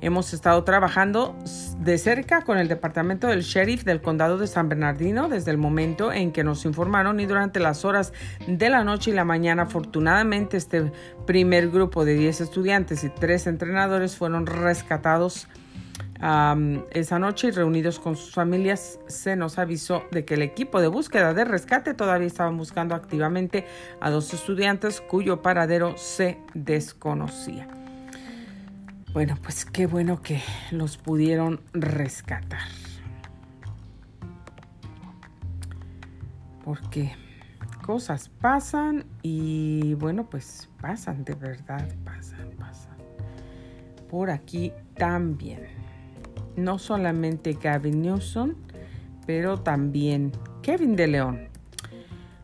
[0.00, 1.34] Hemos estado trabajando
[1.78, 6.12] de cerca con el departamento del sheriff del condado de San Bernardino desde el momento
[6.12, 8.12] en que nos informaron y durante las horas
[8.46, 9.62] de la noche y la mañana.
[9.62, 10.92] Afortunadamente, este
[11.26, 15.48] primer grupo de 10 estudiantes y 3 entrenadores fueron rescatados
[16.92, 20.88] esa noche y reunidos con sus familias se nos avisó de que el equipo de
[20.88, 23.66] búsqueda de rescate todavía estaba buscando activamente
[24.00, 27.68] a dos estudiantes cuyo paradero se desconocía.
[29.16, 32.68] Bueno, pues qué bueno que los pudieron rescatar.
[36.62, 37.12] Porque
[37.82, 42.98] cosas pasan y bueno, pues pasan, de verdad, pasan, pasan.
[44.10, 45.62] Por aquí también
[46.54, 48.52] no solamente Gavin Newsom,
[49.26, 51.55] pero también Kevin de León.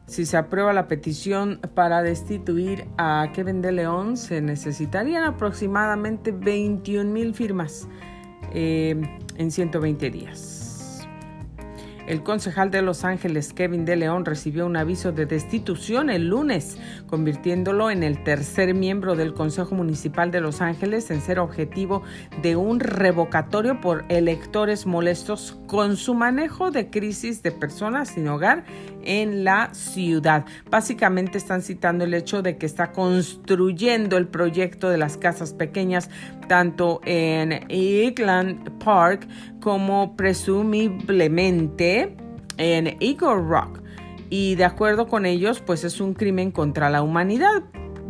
[0.07, 7.11] Si se aprueba la petición para destituir a Kevin de León, se necesitarían aproximadamente 21
[7.11, 7.88] mil firmas
[8.53, 9.01] eh,
[9.37, 10.52] en 120 días.
[12.07, 16.77] El concejal de Los Ángeles, Kevin de León, recibió un aviso de destitución el lunes,
[17.07, 22.03] convirtiéndolo en el tercer miembro del Consejo Municipal de Los Ángeles en ser objetivo
[22.43, 28.65] de un revocatorio por electores molestos con su manejo de crisis de personas sin hogar
[29.05, 30.45] en la ciudad.
[30.71, 36.11] Básicamente están citando el hecho de que está construyendo el proyecto de las casas pequeñas
[36.49, 39.27] tanto en Eagland Park
[39.62, 42.16] como presumiblemente
[42.59, 43.81] en Eagle Rock.
[44.29, 47.62] Y de acuerdo con ellos, pues es un crimen contra la humanidad,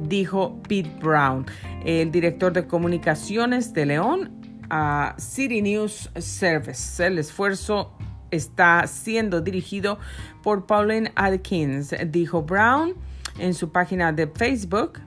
[0.09, 1.47] dijo Pete Brown,
[1.85, 4.31] el director de comunicaciones de León
[4.71, 7.07] a City News Service.
[7.07, 7.93] El esfuerzo
[8.31, 9.99] está siendo dirigido
[10.43, 12.95] por Pauline Adkins, dijo Brown
[13.39, 15.01] en su página de Facebook.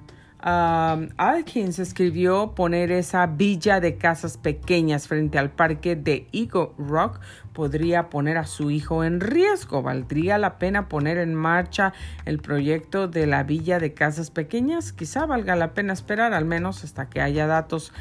[0.46, 7.20] Um, Adkins escribió poner esa villa de casas pequeñas frente al parque de Eagle Rock
[7.52, 9.82] podría poner a su hijo en riesgo.
[9.82, 11.94] ¿Valdría la pena poner en marcha
[12.26, 14.94] el proyecto de la villa de casas pequeñas?
[14.94, 17.92] Quizá valga la pena esperar al menos hasta que haya datos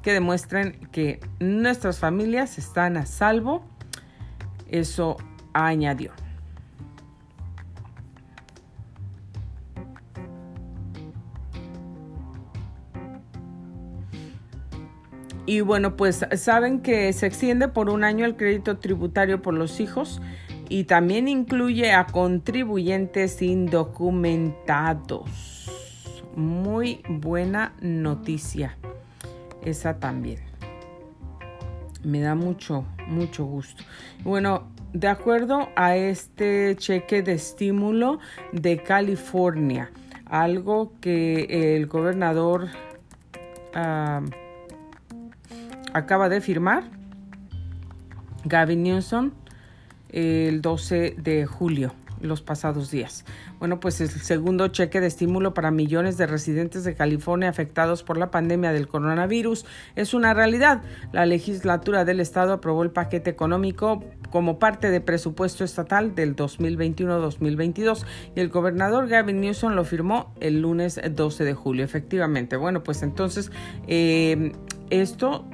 [0.00, 3.66] que demuestren que nuestras familias están a salvo.
[4.66, 5.18] Eso
[5.52, 6.12] añadió.
[15.44, 19.80] Y bueno, pues saben que se extiende por un año el crédito tributario por los
[19.80, 20.22] hijos
[20.68, 25.68] y también incluye a contribuyentes indocumentados.
[26.36, 28.78] Muy buena noticia.
[29.64, 30.38] Esa también.
[32.04, 33.82] Me da mucho, mucho gusto.
[34.22, 38.20] Bueno, de acuerdo a este cheque de estímulo
[38.52, 39.90] de California,
[40.26, 42.68] algo que el gobernador...
[43.74, 44.20] Ah,
[45.92, 46.84] acaba de firmar
[48.44, 49.32] Gavin Newsom
[50.10, 53.24] el 12 de julio, los pasados días.
[53.58, 58.18] Bueno, pues el segundo cheque de estímulo para millones de residentes de California afectados por
[58.18, 59.64] la pandemia del coronavirus
[59.96, 60.82] es una realidad.
[61.12, 68.04] La legislatura del estado aprobó el paquete económico como parte del presupuesto estatal del 2021-2022
[68.34, 71.84] y el gobernador Gavin Newsom lo firmó el lunes 12 de julio.
[71.84, 73.50] Efectivamente, bueno, pues entonces
[73.86, 74.52] eh,
[74.90, 75.46] esto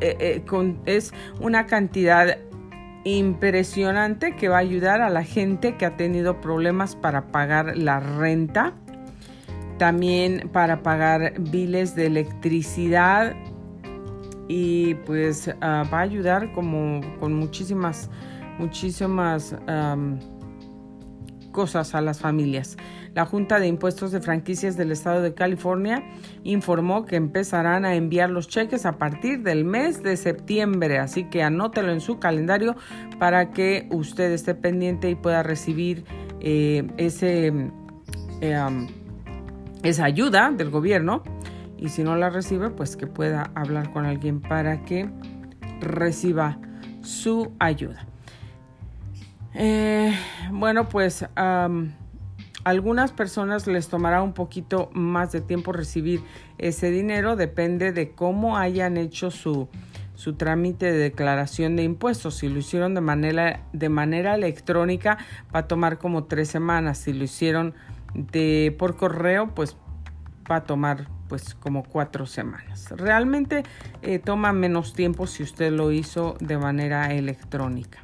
[0.00, 2.38] eh, eh, es una cantidad
[3.04, 8.00] impresionante que va a ayudar a la gente que ha tenido problemas para pagar la
[8.00, 8.72] renta,
[9.78, 13.34] también para pagar biles de electricidad
[14.48, 18.10] y pues ah, va a ayudar como con muchísimas,
[18.58, 19.54] muchísimas
[21.54, 22.76] cosas a las familias.
[23.14, 26.04] La Junta de Impuestos de Franquicias del Estado de California
[26.42, 31.44] informó que empezarán a enviar los cheques a partir del mes de septiembre, así que
[31.44, 32.74] anótelo en su calendario
[33.20, 36.04] para que usted esté pendiente y pueda recibir
[36.40, 37.70] eh, ese,
[38.40, 38.88] eh,
[39.84, 41.22] esa ayuda del gobierno
[41.78, 45.08] y si no la recibe, pues que pueda hablar con alguien para que
[45.80, 46.58] reciba
[47.02, 48.08] su ayuda.
[49.54, 50.12] Eh,
[50.50, 51.26] bueno, pues
[52.64, 56.22] algunas personas les tomará un poquito más de tiempo recibir
[56.58, 59.68] ese dinero, depende de cómo hayan hecho su,
[60.14, 62.36] su trámite de declaración de impuestos.
[62.36, 65.18] Si lo hicieron de manera, de manera electrónica,
[65.54, 66.98] va a tomar como tres semanas.
[66.98, 67.74] Si lo hicieron
[68.14, 69.76] de, por correo, pues
[70.50, 72.90] va a tomar pues como cuatro semanas.
[72.90, 73.62] Realmente
[74.02, 78.00] eh, toma menos tiempo si usted lo hizo de manera electrónica.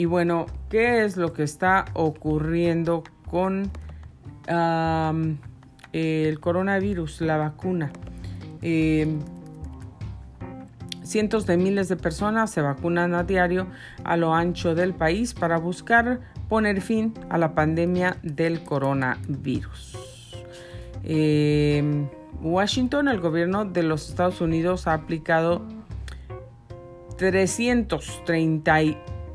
[0.00, 3.70] Y bueno, ¿qué es lo que está ocurriendo con
[5.92, 7.92] el coronavirus, la vacuna?
[8.62, 9.18] Eh,
[11.02, 13.66] cientos de miles de personas se vacunan a diario
[14.02, 19.98] a lo ancho del país para buscar poner fin a la pandemia del coronavirus.
[21.04, 22.06] Eh,
[22.40, 25.60] Washington, el gobierno de los Estados Unidos ha aplicado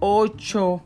[0.05, 0.83] 338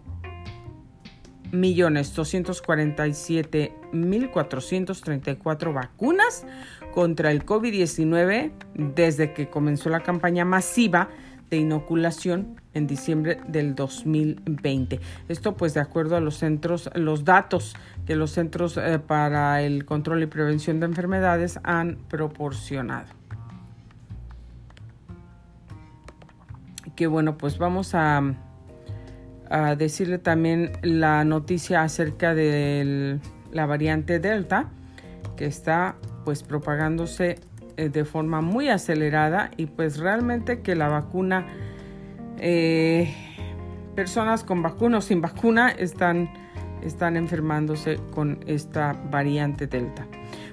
[1.51, 6.45] millones 247 mil 434 vacunas
[6.93, 11.09] contra el COVID-19 desde que comenzó la campaña masiva
[11.49, 15.01] de inoculación en diciembre del 2020.
[15.27, 19.85] Esto pues de acuerdo a los centros, los datos que los Centros eh, para el
[19.85, 23.09] Control y Prevención de Enfermedades han proporcionado.
[26.95, 28.33] Que bueno, pues vamos a,
[29.49, 33.19] a decirle también la noticia acerca de
[33.51, 34.69] la variante Delta
[35.35, 35.95] que está
[36.25, 37.39] pues propagándose
[37.77, 41.47] eh, de forma muy acelerada y pues realmente que la vacuna,
[42.37, 43.15] eh,
[43.95, 46.29] personas con vacuna o sin vacuna están,
[46.83, 50.07] están enfermándose con esta variante Delta.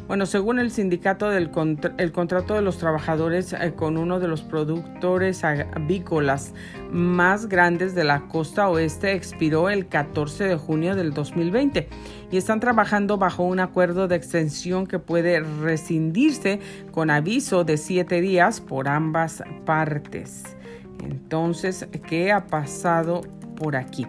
[0.06, 1.50] Bueno, según el sindicato del
[1.98, 6.54] el contrato de los trabajadores eh, con uno de los productores avícolas
[6.92, 11.88] más grandes de la costa oeste expiró el 14 de junio del 2020
[12.30, 16.60] y están trabajando bajo un acuerdo de extensión que puede rescindirse
[16.92, 20.44] con aviso de siete días por ambas partes.
[21.02, 23.22] Entonces, ¿qué ha pasado
[23.56, 24.06] por aquí?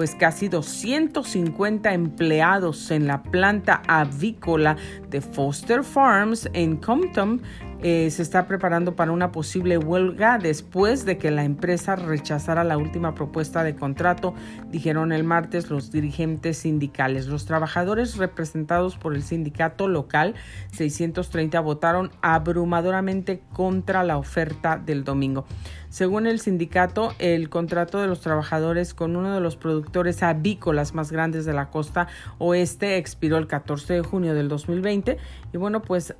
[0.00, 4.78] Pues casi 250 empleados en la planta avícola
[5.10, 7.42] de Foster Farms en Compton
[7.82, 12.76] eh, se está preparando para una posible huelga después de que la empresa rechazara la
[12.76, 14.34] última propuesta de contrato,
[14.70, 17.26] dijeron el martes los dirigentes sindicales.
[17.26, 20.34] Los trabajadores representados por el sindicato local
[20.72, 25.46] 630 votaron abrumadoramente contra la oferta del domingo.
[25.90, 31.10] Según el sindicato, el contrato de los trabajadores con uno de los productores avícolas más
[31.10, 32.06] grandes de la costa
[32.38, 35.18] oeste expiró el 14 de junio del 2020
[35.52, 36.14] y bueno, pues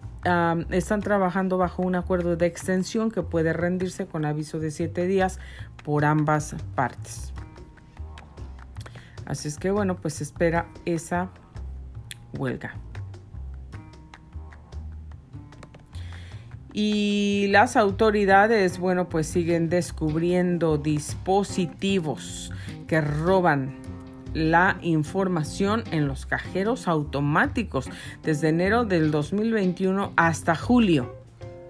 [0.71, 5.39] están trabajando bajo un acuerdo de extensión que puede rendirse con aviso de siete días
[5.85, 7.33] por ambas partes.
[9.25, 11.31] Así es que bueno, pues espera esa
[12.37, 12.75] huelga.
[16.73, 22.53] Y las autoridades, bueno, pues siguen descubriendo dispositivos
[22.87, 23.75] que roban
[24.35, 27.89] la información en los cajeros automáticos
[28.23, 31.17] desde enero del 2021 hasta julio.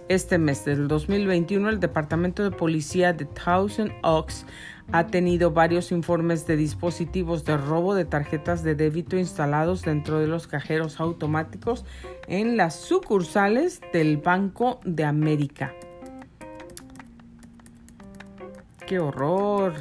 [0.09, 4.45] Este mes del 2021 el Departamento de Policía de Thousand Oaks
[4.93, 10.27] ha tenido varios informes de dispositivos de robo de tarjetas de débito instalados dentro de
[10.27, 11.85] los cajeros automáticos
[12.27, 15.73] en las sucursales del Banco de América.
[18.87, 19.75] ¡Qué horror!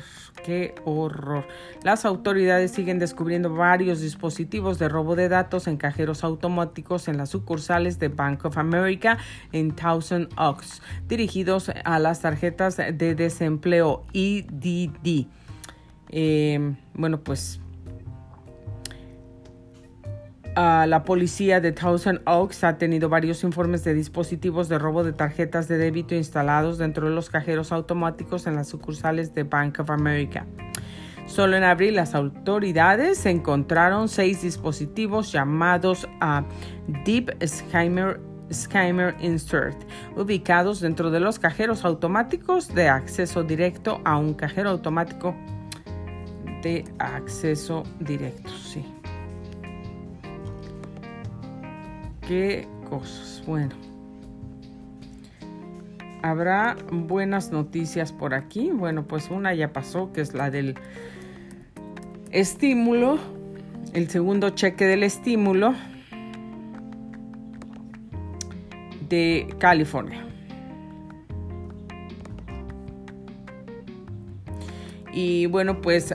[0.44, 1.46] ¡Qué horror!
[1.84, 7.30] Las autoridades siguen descubriendo varios dispositivos de robo de datos en cajeros automáticos en las
[7.30, 9.18] sucursales de Bank of America
[9.52, 15.28] en Thousand Oaks, dirigidos a las tarjetas de desempleo EDD.
[16.10, 17.60] Eh, bueno, pues
[20.60, 25.68] la policía de Thousand Oaks ha tenido varios informes de dispositivos de robo de tarjetas
[25.68, 30.46] de débito instalados dentro de los cajeros automáticos en las sucursales de Bank of America.
[31.28, 36.44] Solo en abril las autoridades encontraron seis dispositivos llamados a
[37.06, 38.20] Deep Scheimer
[38.52, 39.78] Skymer Insert,
[40.18, 45.36] ubicados dentro de los cajeros automáticos de acceso directo a un cajero automático
[46.64, 48.50] de acceso directo.
[48.50, 48.84] Sí.
[52.30, 53.42] Qué cosas.
[53.48, 53.72] Bueno.
[56.22, 58.70] Habrá buenas noticias por aquí.
[58.70, 60.76] Bueno, pues una ya pasó, que es la del
[62.30, 63.18] estímulo,
[63.94, 65.74] el segundo cheque del estímulo
[69.10, 70.29] de California.
[75.12, 76.14] Y bueno, pues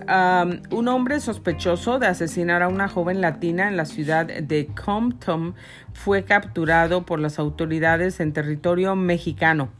[0.70, 5.54] un hombre sospechoso de asesinar a una joven latina en la ciudad de Compton
[5.92, 9.70] fue capturado por las autoridades en territorio mexicano.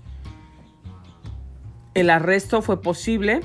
[1.94, 3.40] El arresto fue posible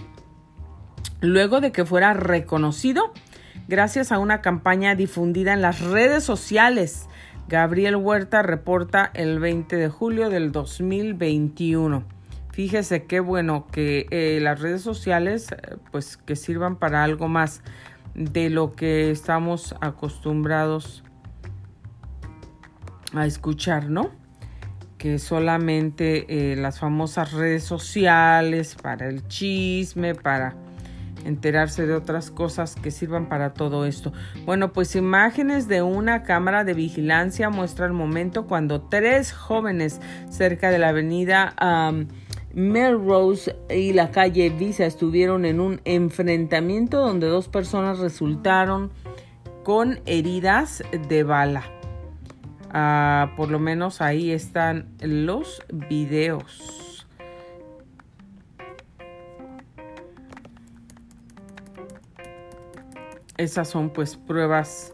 [1.22, 3.14] luego de que fuera reconocido
[3.68, 7.08] gracias a una campaña difundida en las redes sociales.
[7.48, 12.19] Gabriel Huerta reporta el 20 de julio del 2021.
[12.60, 17.62] Fíjese qué bueno que eh, las redes sociales eh, pues que sirvan para algo más
[18.16, 21.06] de lo que estamos acostumbrados
[23.14, 24.12] a escuchar, ¿no?
[24.98, 30.54] que solamente eh, las famosas redes sociales para el chisme, para
[31.24, 34.12] enterarse de otras cosas que sirvan para todo esto.
[34.46, 40.72] Bueno, pues imágenes de una cámara de vigilancia muestra el momento cuando tres jóvenes cerca
[40.72, 41.56] de la avenida
[42.54, 48.92] Melrose y la calle Visa estuvieron en un enfrentamiento donde dos personas resultaron
[49.64, 51.64] con heridas de bala.
[52.72, 57.08] Ah, por lo menos ahí están los videos.
[63.38, 64.92] Esas son pues pruebas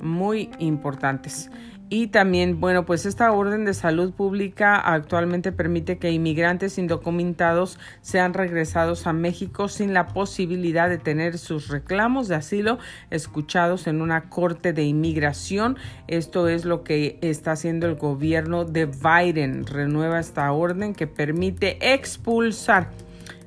[0.00, 1.50] muy importantes.
[1.90, 8.34] Y también, bueno, pues esta orden de salud pública actualmente permite que inmigrantes indocumentados sean
[8.34, 12.78] regresados a México sin la posibilidad de tener sus reclamos de asilo
[13.08, 15.78] escuchados en una corte de inmigración.
[16.08, 19.64] Esto es lo que está haciendo el gobierno de Biden.
[19.66, 22.90] Renueva esta orden que permite expulsar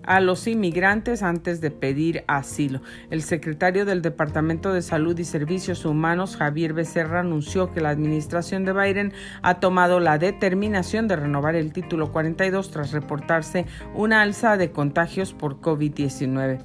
[0.03, 2.81] a los inmigrantes antes de pedir asilo.
[3.09, 8.65] El secretario del Departamento de Salud y Servicios Humanos, Javier Becerra, anunció que la administración
[8.65, 14.57] de Biden ha tomado la determinación de renovar el título 42 tras reportarse una alza
[14.57, 16.59] de contagios por COVID-19.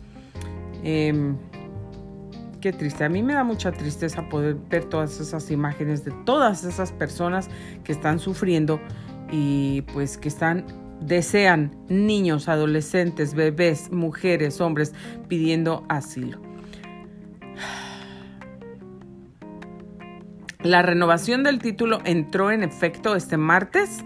[0.82, 1.36] Em,
[2.60, 3.04] qué triste.
[3.04, 7.48] A mí me da mucha tristeza poder ver todas esas imágenes de todas esas personas
[7.84, 8.80] que están sufriendo
[9.30, 10.64] y pues que están
[11.00, 14.94] desean niños, adolescentes, bebés, mujeres, hombres
[15.28, 16.40] pidiendo asilo.
[20.62, 24.04] La renovación del título entró en efecto este martes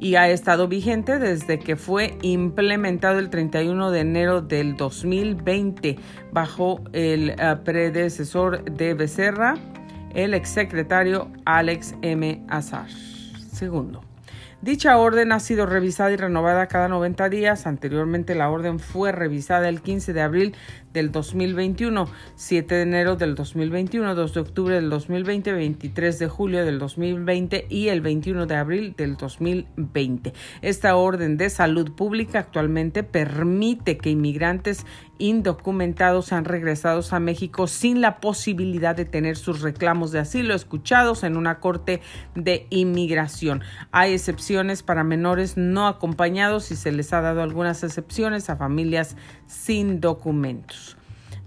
[0.00, 5.96] y ha estado vigente desde que fue implementado el 31 de enero del 2020
[6.32, 9.54] bajo el eh, predecesor de Becerra,
[10.14, 12.42] el exsecretario Alex M.
[12.48, 12.88] Azar.
[13.52, 14.09] Segundo.
[14.62, 17.66] Dicha orden ha sido revisada y renovada cada 90 días.
[17.66, 20.54] Anteriormente la orden fue revisada el 15 de abril
[20.92, 26.62] del 2021, 7 de enero del 2021, 2 de octubre del 2020, 23 de julio
[26.66, 30.34] del 2020 y el 21 de abril del 2020.
[30.60, 34.84] Esta orden de salud pública actualmente permite que inmigrantes
[35.20, 41.22] indocumentados sean regresados a México sin la posibilidad de tener sus reclamos de asilo escuchados
[41.22, 42.00] en una corte
[42.34, 43.62] de inmigración.
[43.92, 49.16] Hay excepciones para menores no acompañados y se les ha dado algunas excepciones a familias
[49.46, 50.96] sin documentos.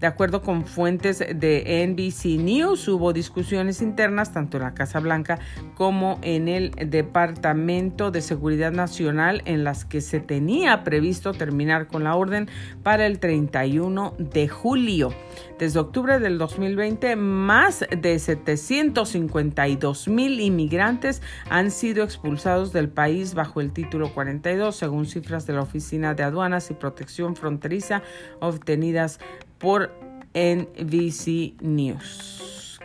[0.03, 5.39] De acuerdo con fuentes de NBC News, hubo discusiones internas tanto en la Casa Blanca
[5.75, 12.03] como en el Departamento de Seguridad Nacional en las que se tenía previsto terminar con
[12.03, 12.49] la orden
[12.83, 15.13] para el 31 de julio.
[15.57, 23.61] Desde octubre del 2020, más de 752 mil inmigrantes han sido expulsados del país bajo
[23.61, 28.01] el título 42, según cifras de la Oficina de Aduanas y Protección Fronteriza
[28.41, 29.21] obtenidas
[29.63, 29.91] por
[30.33, 32.81] NBC News.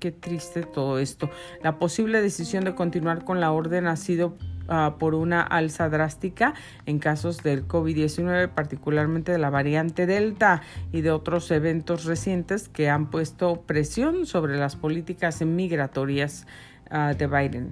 [0.00, 1.28] Qué triste todo esto.
[1.62, 4.38] La posible decisión de continuar con la orden ha sido
[4.68, 6.54] ah, por una alza drástica
[6.86, 12.88] en casos del COVID-19, particularmente de la variante Delta y de otros eventos recientes que
[12.88, 16.46] han puesto presión sobre las políticas migratorias
[16.90, 17.68] ah, de Biden.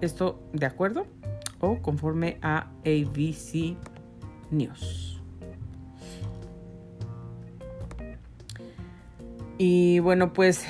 [0.00, 1.08] ¿Esto de acuerdo
[1.58, 3.76] o conforme a ABC
[4.52, 5.11] News?
[9.58, 10.64] Y bueno, pues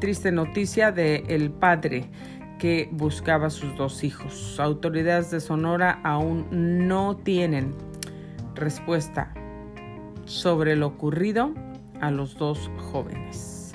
[0.00, 2.10] triste noticia de el padre
[2.58, 4.58] que buscaba a sus dos hijos.
[4.60, 7.74] Autoridades de Sonora aún no tienen
[8.54, 9.32] respuesta
[10.24, 11.54] sobre lo ocurrido
[12.00, 13.72] a los dos jóvenes.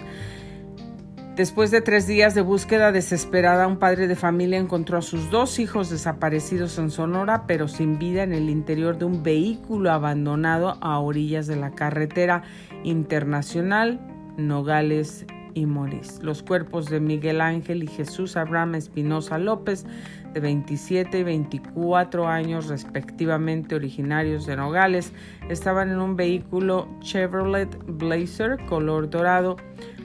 [1.36, 5.58] Después de tres días de búsqueda desesperada, un padre de familia encontró a sus dos
[5.58, 11.00] hijos desaparecidos en Sonora, pero sin vida en el interior de un vehículo abandonado a
[11.00, 12.44] orillas de la carretera
[12.84, 16.20] internacional Nogales y Moris.
[16.22, 19.86] Los cuerpos de Miguel Ángel y Jesús Abraham Espinosa López,
[20.34, 25.14] de 27 y 24 años respectivamente, originarios de Nogales,
[25.50, 29.58] estaban en un vehículo Chevrolet Blazer color dorado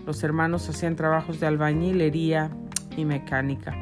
[0.08, 2.50] los hermanos hacían trabajos de albañilería
[2.96, 3.76] y mecánica.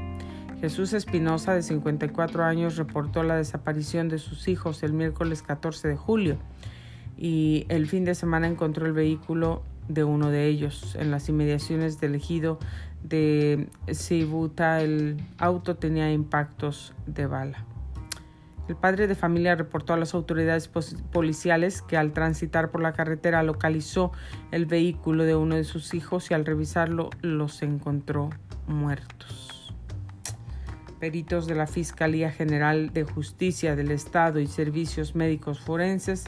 [0.60, 5.94] Jesús Espinosa, de 54 años, reportó la desaparición de sus hijos el miércoles 14 de
[5.94, 6.36] julio
[7.16, 12.00] y el fin de semana encontró el vehículo de uno de ellos en las inmediaciones
[12.00, 12.58] del ejido
[13.02, 14.80] de Cibuta.
[14.80, 17.64] El auto tenía impactos de bala.
[18.68, 20.68] El padre de familia reportó a las autoridades
[21.12, 24.10] policiales que al transitar por la carretera localizó
[24.50, 28.30] el vehículo de uno de sus hijos y al revisarlo los encontró
[28.66, 29.72] muertos.
[30.98, 36.24] Peritos de la Fiscalía General de Justicia del Estado y Servicios Médicos Forenses,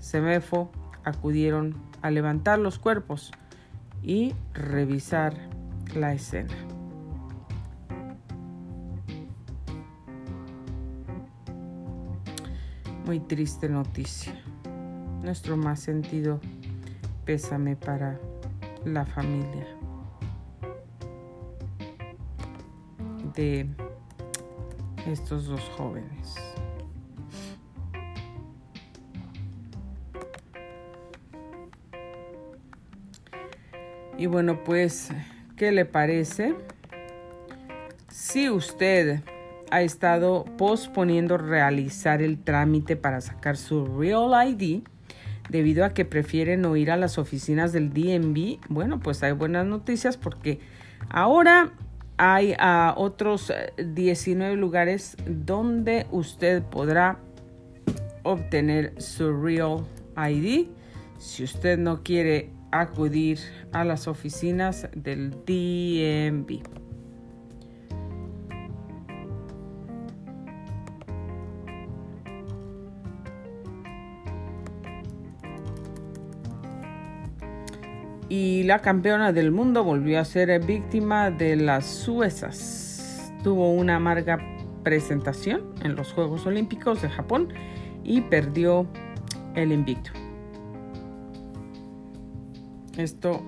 [0.00, 0.72] SEMEFO,
[1.04, 1.74] acudieron
[2.06, 3.32] a levantar los cuerpos
[4.02, 5.34] y revisar
[5.94, 6.54] la escena.
[13.04, 14.34] Muy triste noticia.
[15.22, 16.40] Nuestro más sentido
[17.24, 18.20] pésame para
[18.84, 19.66] la familia
[23.34, 23.68] de
[25.06, 26.36] estos dos jóvenes.
[34.18, 35.10] Y bueno, pues,
[35.56, 36.54] ¿qué le parece?
[38.08, 39.20] Si usted
[39.70, 44.82] ha estado posponiendo realizar el trámite para sacar su Real ID
[45.48, 48.58] debido a que prefieren no ir a las oficinas del DMV.
[48.68, 50.60] Bueno, pues hay buenas noticias porque
[51.08, 51.72] ahora
[52.16, 57.18] hay a otros 19 eh, lugares donde usted podrá
[58.22, 59.84] obtener su Real
[60.16, 60.68] ID
[61.18, 63.38] si usted no quiere acudir
[63.72, 66.86] a las oficinas del DMV.
[78.28, 83.32] y la campeona del mundo volvió a ser víctima de las suezas.
[83.42, 84.38] Tuvo una amarga
[84.82, 87.48] presentación en los Juegos Olímpicos de Japón
[88.04, 88.86] y perdió
[89.54, 90.25] el invicto.
[92.96, 93.42] Esto,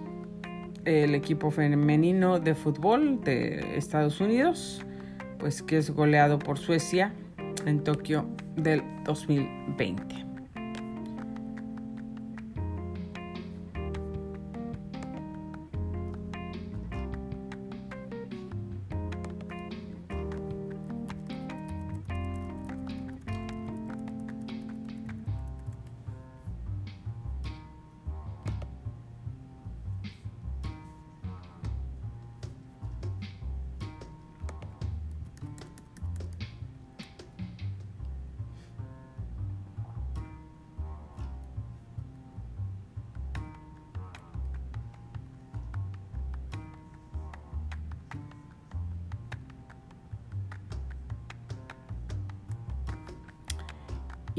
[0.85, 4.85] el equipo femenino de fútbol de Estados Unidos,
[5.39, 7.15] pues que es goleado por Suecia
[7.65, 10.28] en Tokio del 2020.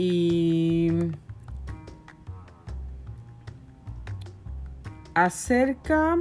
[0.01, 0.87] Y
[5.13, 6.15] acerca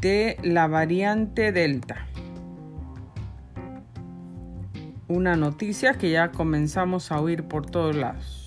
[0.00, 2.06] de la variante Delta.
[5.08, 8.43] Una noticia que ya comenzamos a oír por todos lados.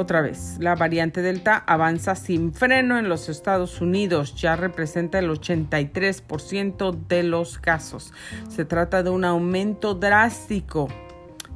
[0.00, 5.28] Otra vez, la variante Delta avanza sin freno en los Estados Unidos, ya representa el
[5.28, 8.14] 83% de los casos.
[8.48, 10.88] Se trata de un aumento drástico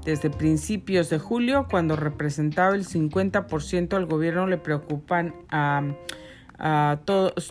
[0.05, 7.51] desde principios de julio, cuando representaba el 50%, al gobierno le preocupan a, todos,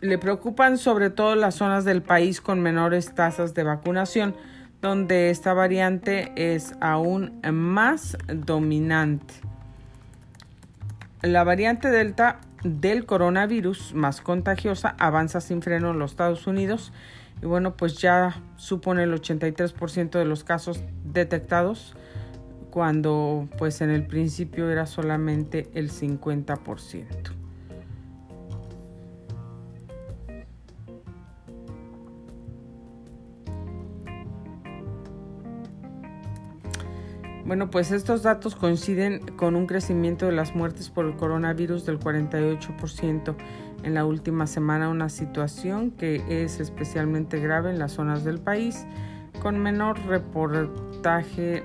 [0.00, 4.34] le preocupan sobre todo las zonas del país con menores tasas de vacunación,
[4.80, 9.34] donde esta variante es aún más dominante
[11.24, 16.92] la variante Delta del coronavirus más contagiosa avanza sin freno en los Estados Unidos
[17.42, 21.94] y bueno, pues ya supone el 83% de los casos detectados
[22.70, 27.43] cuando pues en el principio era solamente el 50%.
[37.46, 42.00] Bueno, pues estos datos coinciden con un crecimiento de las muertes por el coronavirus del
[42.00, 43.34] 48%
[43.82, 48.86] en la última semana, una situación que es especialmente grave en las zonas del país
[49.42, 51.62] con menor reportaje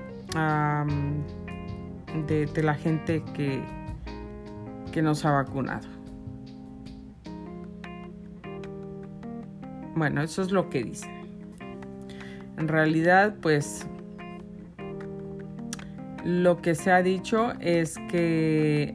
[2.26, 3.64] de, la gente que,
[4.92, 5.88] que nos ha vacunado.
[9.94, 11.10] Bueno, eso es lo que dicen.
[12.58, 13.86] En realidad, pues
[16.24, 18.94] lo que se ha dicho es que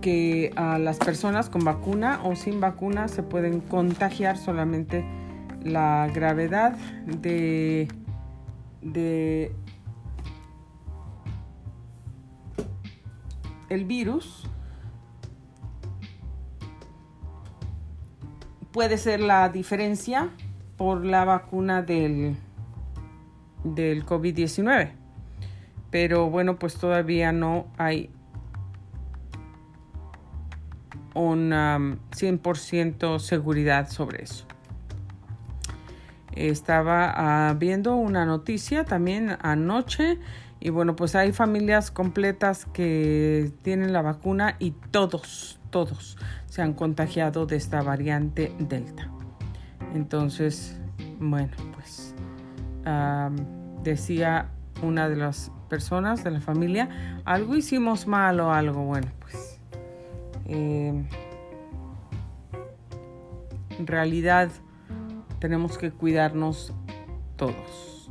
[0.00, 5.04] que a las personas con vacuna o sin vacuna se pueden contagiar solamente
[5.62, 7.86] la gravedad de,
[8.80, 9.52] de
[13.68, 14.44] el virus.
[18.72, 20.30] Puede ser la diferencia
[20.80, 22.36] por la vacuna del,
[23.64, 24.92] del COVID-19.
[25.90, 28.08] Pero bueno, pues todavía no hay
[31.14, 31.78] una
[32.12, 34.46] 100% seguridad sobre eso.
[36.34, 40.18] Estaba ah, viendo una noticia también anoche
[40.60, 46.16] y bueno, pues hay familias completas que tienen la vacuna y todos, todos
[46.46, 49.19] se han contagiado de esta variante Delta.
[49.94, 50.78] Entonces,
[51.18, 52.14] bueno, pues
[53.82, 54.50] decía
[54.82, 59.60] una de las personas de la familia, algo hicimos mal o algo, bueno, pues
[60.46, 61.06] em,
[63.78, 64.50] en realidad
[65.38, 66.72] tenemos que cuidarnos
[67.36, 68.10] todos.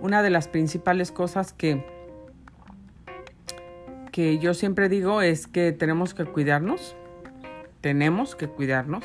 [0.00, 1.86] Una de las principales cosas que,
[4.12, 6.94] que yo siempre digo es que tenemos que cuidarnos
[7.84, 9.04] tenemos que cuidarnos.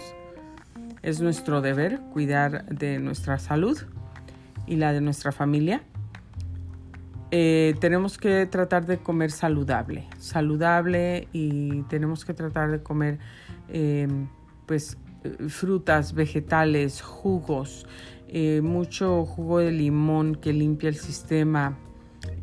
[1.02, 3.78] Es nuestro deber cuidar de nuestra salud
[4.68, 5.84] y la de nuestra familia.
[7.30, 13.20] Eh, tenemos que tratar de comer saludable, saludable y tenemos que tratar de comer
[13.68, 14.30] em,
[14.66, 14.98] pues
[15.50, 17.86] frutas, vegetales, jugos,
[18.30, 21.78] eh, mucho jugo de limón que limpia el sistema,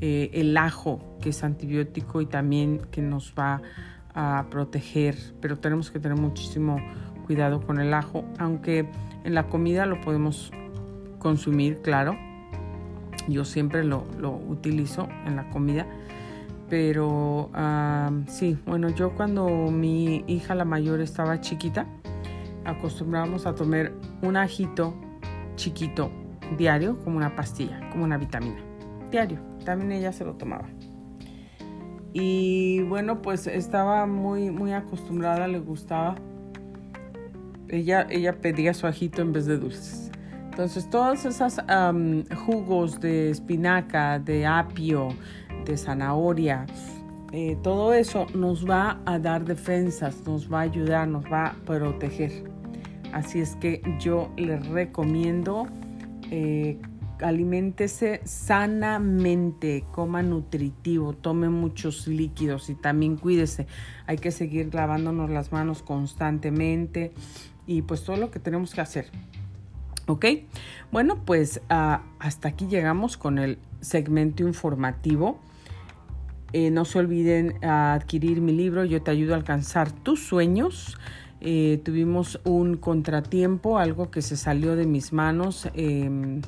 [0.02, 3.62] eh, el ajo que es antibiótico y también que nos va a
[4.16, 6.78] a proteger, pero tenemos que tener muchísimo
[7.26, 8.88] cuidado con el ajo, aunque
[9.24, 10.50] en la comida lo podemos
[11.18, 12.16] consumir, claro.
[13.28, 14.04] Yo siempre lo,
[14.48, 15.86] utilizo en la comida,
[16.70, 17.50] pero
[18.28, 21.86] sí, bueno, yo cuando mi hija la mayor estaba chiquita,
[22.64, 23.92] acostumbrábamos a tomar
[24.22, 24.94] un ajito
[25.56, 26.10] chiquito
[26.56, 28.60] diario como una pastilla, como una vitamina.
[29.10, 30.68] Diario, también ella se lo tomaba.
[32.18, 36.14] Y bueno, pues estaba muy, muy acostumbrada, le gustaba.
[37.68, 40.10] Ella, ella pedía su ajito en vez de dulces.
[40.46, 41.60] Entonces, todos esos
[42.46, 45.08] jugos de espinaca, de apio,
[45.66, 46.64] de zanahoria,
[47.34, 51.52] eh, todo eso nos va a dar defensas, nos va a ayudar, nos va a
[51.66, 52.50] proteger.
[53.12, 55.66] Así es que yo les recomiendo
[56.30, 56.78] eh,
[57.20, 63.66] aliméntese sanamente, coma nutritivo, tome muchos líquidos y también cuídese.
[64.06, 67.12] Hay que seguir lavándonos las manos constantemente
[67.66, 69.06] y pues todo lo que tenemos que hacer.
[70.06, 70.24] ¿Ok?
[70.92, 75.40] Bueno, pues ah, hasta aquí llegamos con el segmento informativo.
[76.52, 80.96] Eh, no se olviden adquirir mi libro Yo te ayudo a alcanzar tus sueños.
[81.40, 85.68] Eh, tuvimos un contratiempo, algo que se salió de mis manos.
[85.74, 86.40] Em,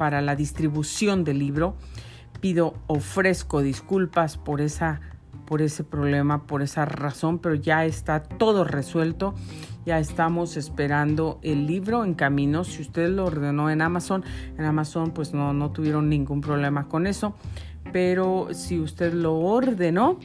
[0.00, 1.76] para la distribución del libro.
[2.40, 5.02] Pido, ofrezco disculpas por esa
[5.44, 9.34] por ese problema, por esa razón, pero ya está todo resuelto.
[9.84, 12.64] Ya estamos esperando el libro en camino.
[12.64, 14.24] Si usted lo ordenó en Amazon,
[14.56, 17.34] en Amazon pues no, no tuvieron ningún problema con eso.
[17.92, 20.18] Pero si usted lo ordenó,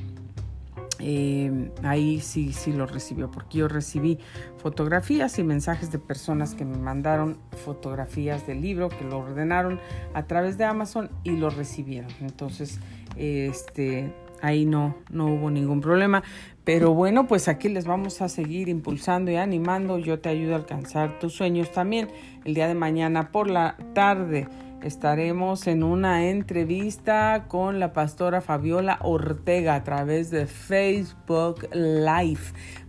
[1.00, 4.20] eh, ahí sí, sí lo recibió, porque yo recibí
[4.58, 9.80] fotografías y mensajes de personas que me mandaron fotografías del libro, que lo ordenaron
[10.14, 12.12] a través de Amazon y lo recibieron.
[12.22, 12.80] Entonces,
[13.16, 16.24] este, ahí no, no hubo ningún problema.
[16.64, 20.00] Pero bueno, pues aquí les vamos a seguir impulsando y animando.
[20.00, 22.08] Yo te ayudo a alcanzar tus sueños también
[22.43, 24.48] el día de mañana por la tarde
[24.84, 32.42] estaremos en una entrevista con la pastora Fabiola Ortega a través de Facebook Live.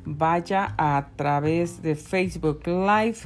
[0.04, 3.18] Vaya a través de Facebook Live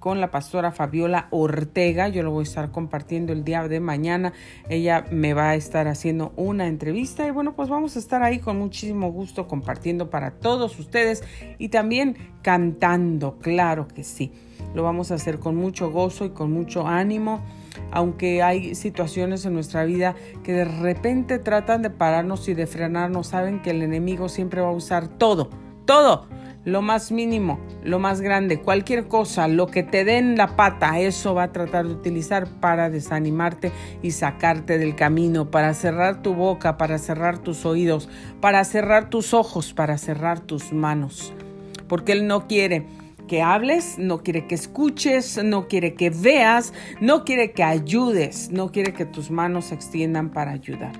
[0.00, 2.08] con la pastora Fabiola Ortega.
[2.08, 4.32] Yo lo voy a estar compartiendo el día de mañana.
[4.68, 8.40] Ella me va a estar haciendo una entrevista y bueno, pues vamos a estar ahí
[8.40, 11.22] con muchísimo gusto compartiendo para todos ustedes
[11.58, 14.32] y también cantando, claro que sí.
[14.74, 17.40] Lo vamos a hacer con mucho gozo y con mucho ánimo,
[17.90, 23.28] aunque hay situaciones en nuestra vida que de repente tratan de pararnos y de frenarnos.
[23.28, 25.50] Saben que el enemigo siempre va a usar todo,
[25.84, 26.26] todo,
[26.64, 31.34] lo más mínimo, lo más grande, cualquier cosa, lo que te den la pata, eso
[31.34, 36.76] va a tratar de utilizar para desanimarte y sacarte del camino, para cerrar tu boca,
[36.76, 38.08] para cerrar tus oídos,
[38.40, 41.32] para cerrar tus ojos, para cerrar tus manos.
[41.88, 42.86] Porque Él no quiere
[43.30, 48.72] que hables, no quiere que escuches, no quiere que veas, no quiere que ayudes, no
[48.72, 50.94] quiere que tus manos se extiendan para ayudar.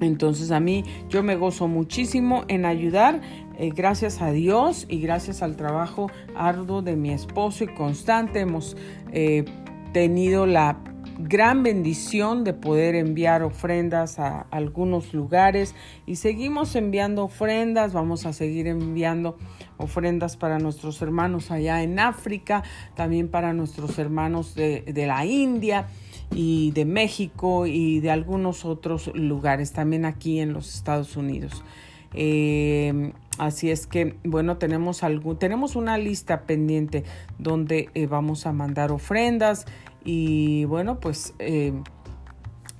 [0.00, 3.20] Entonces a mí yo me gozo muchísimo en ayudar,
[3.56, 8.76] eh, gracias a Dios y gracias al trabajo arduo de mi esposo y constante hemos
[9.12, 9.44] eh,
[9.92, 10.82] tenido la
[11.22, 15.74] gran bendición de poder enviar ofrendas a algunos lugares
[16.06, 19.36] y seguimos enviando ofrendas, vamos a seguir enviando
[19.76, 22.62] ofrendas para nuestros hermanos allá en África,
[22.94, 25.86] también para nuestros hermanos de, la India
[26.34, 31.64] y de México y de algunos otros lugares, también aquí en los Estados Unidos.
[32.12, 37.04] Eh, así es que, bueno, tenemos, algún, tenemos una lista pendiente
[37.38, 39.66] donde eh, vamos a mandar ofrendas
[40.04, 41.72] y bueno, pues eh,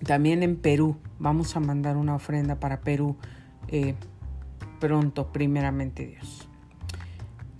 [0.05, 3.17] también en Perú vamos a mandar una ofrenda para Perú
[4.81, 6.50] pronto, primeramente Dios.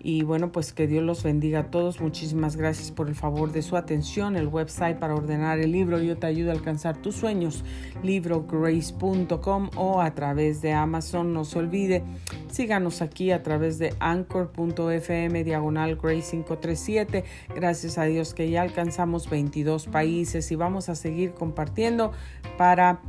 [0.03, 2.01] Y bueno, pues que Dios los bendiga a todos.
[2.01, 4.37] Muchísimas gracias por el favor de su atención.
[4.37, 7.65] El website para ordenar el libro Yo te ayudo a alcanzar tus sueños,
[8.03, 11.35] librograce.com o a través de Amazon.
[11.35, 12.03] No se olvide,
[12.51, 17.25] síganos aquí a través de anchor.fm diagonal Grace 537.
[17.55, 22.13] Gracias a Dios que ya alcanzamos 22 países y vamos a seguir compartiendo
[22.57, 23.01] para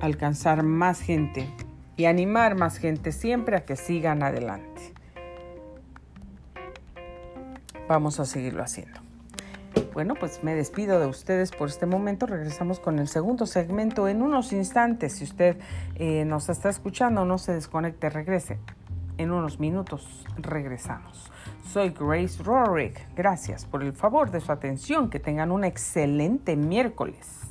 [0.00, 1.48] alcanzar más gente
[1.96, 4.95] y animar más gente siempre a que sigan adelante
[7.88, 9.00] vamos a seguirlo haciendo.
[9.92, 12.26] Bueno, pues me despido de ustedes por este momento.
[12.26, 15.14] Regresamos con el segundo segmento en unos instantes.
[15.14, 15.56] Si usted
[15.94, 18.58] eh, nos está escuchando, no se desconecte, regrese.
[19.18, 21.30] En unos minutos regresamos.
[21.72, 23.06] Soy Grace Rorick.
[23.14, 25.08] Gracias por el favor de su atención.
[25.08, 27.45] Que tengan un excelente miércoles.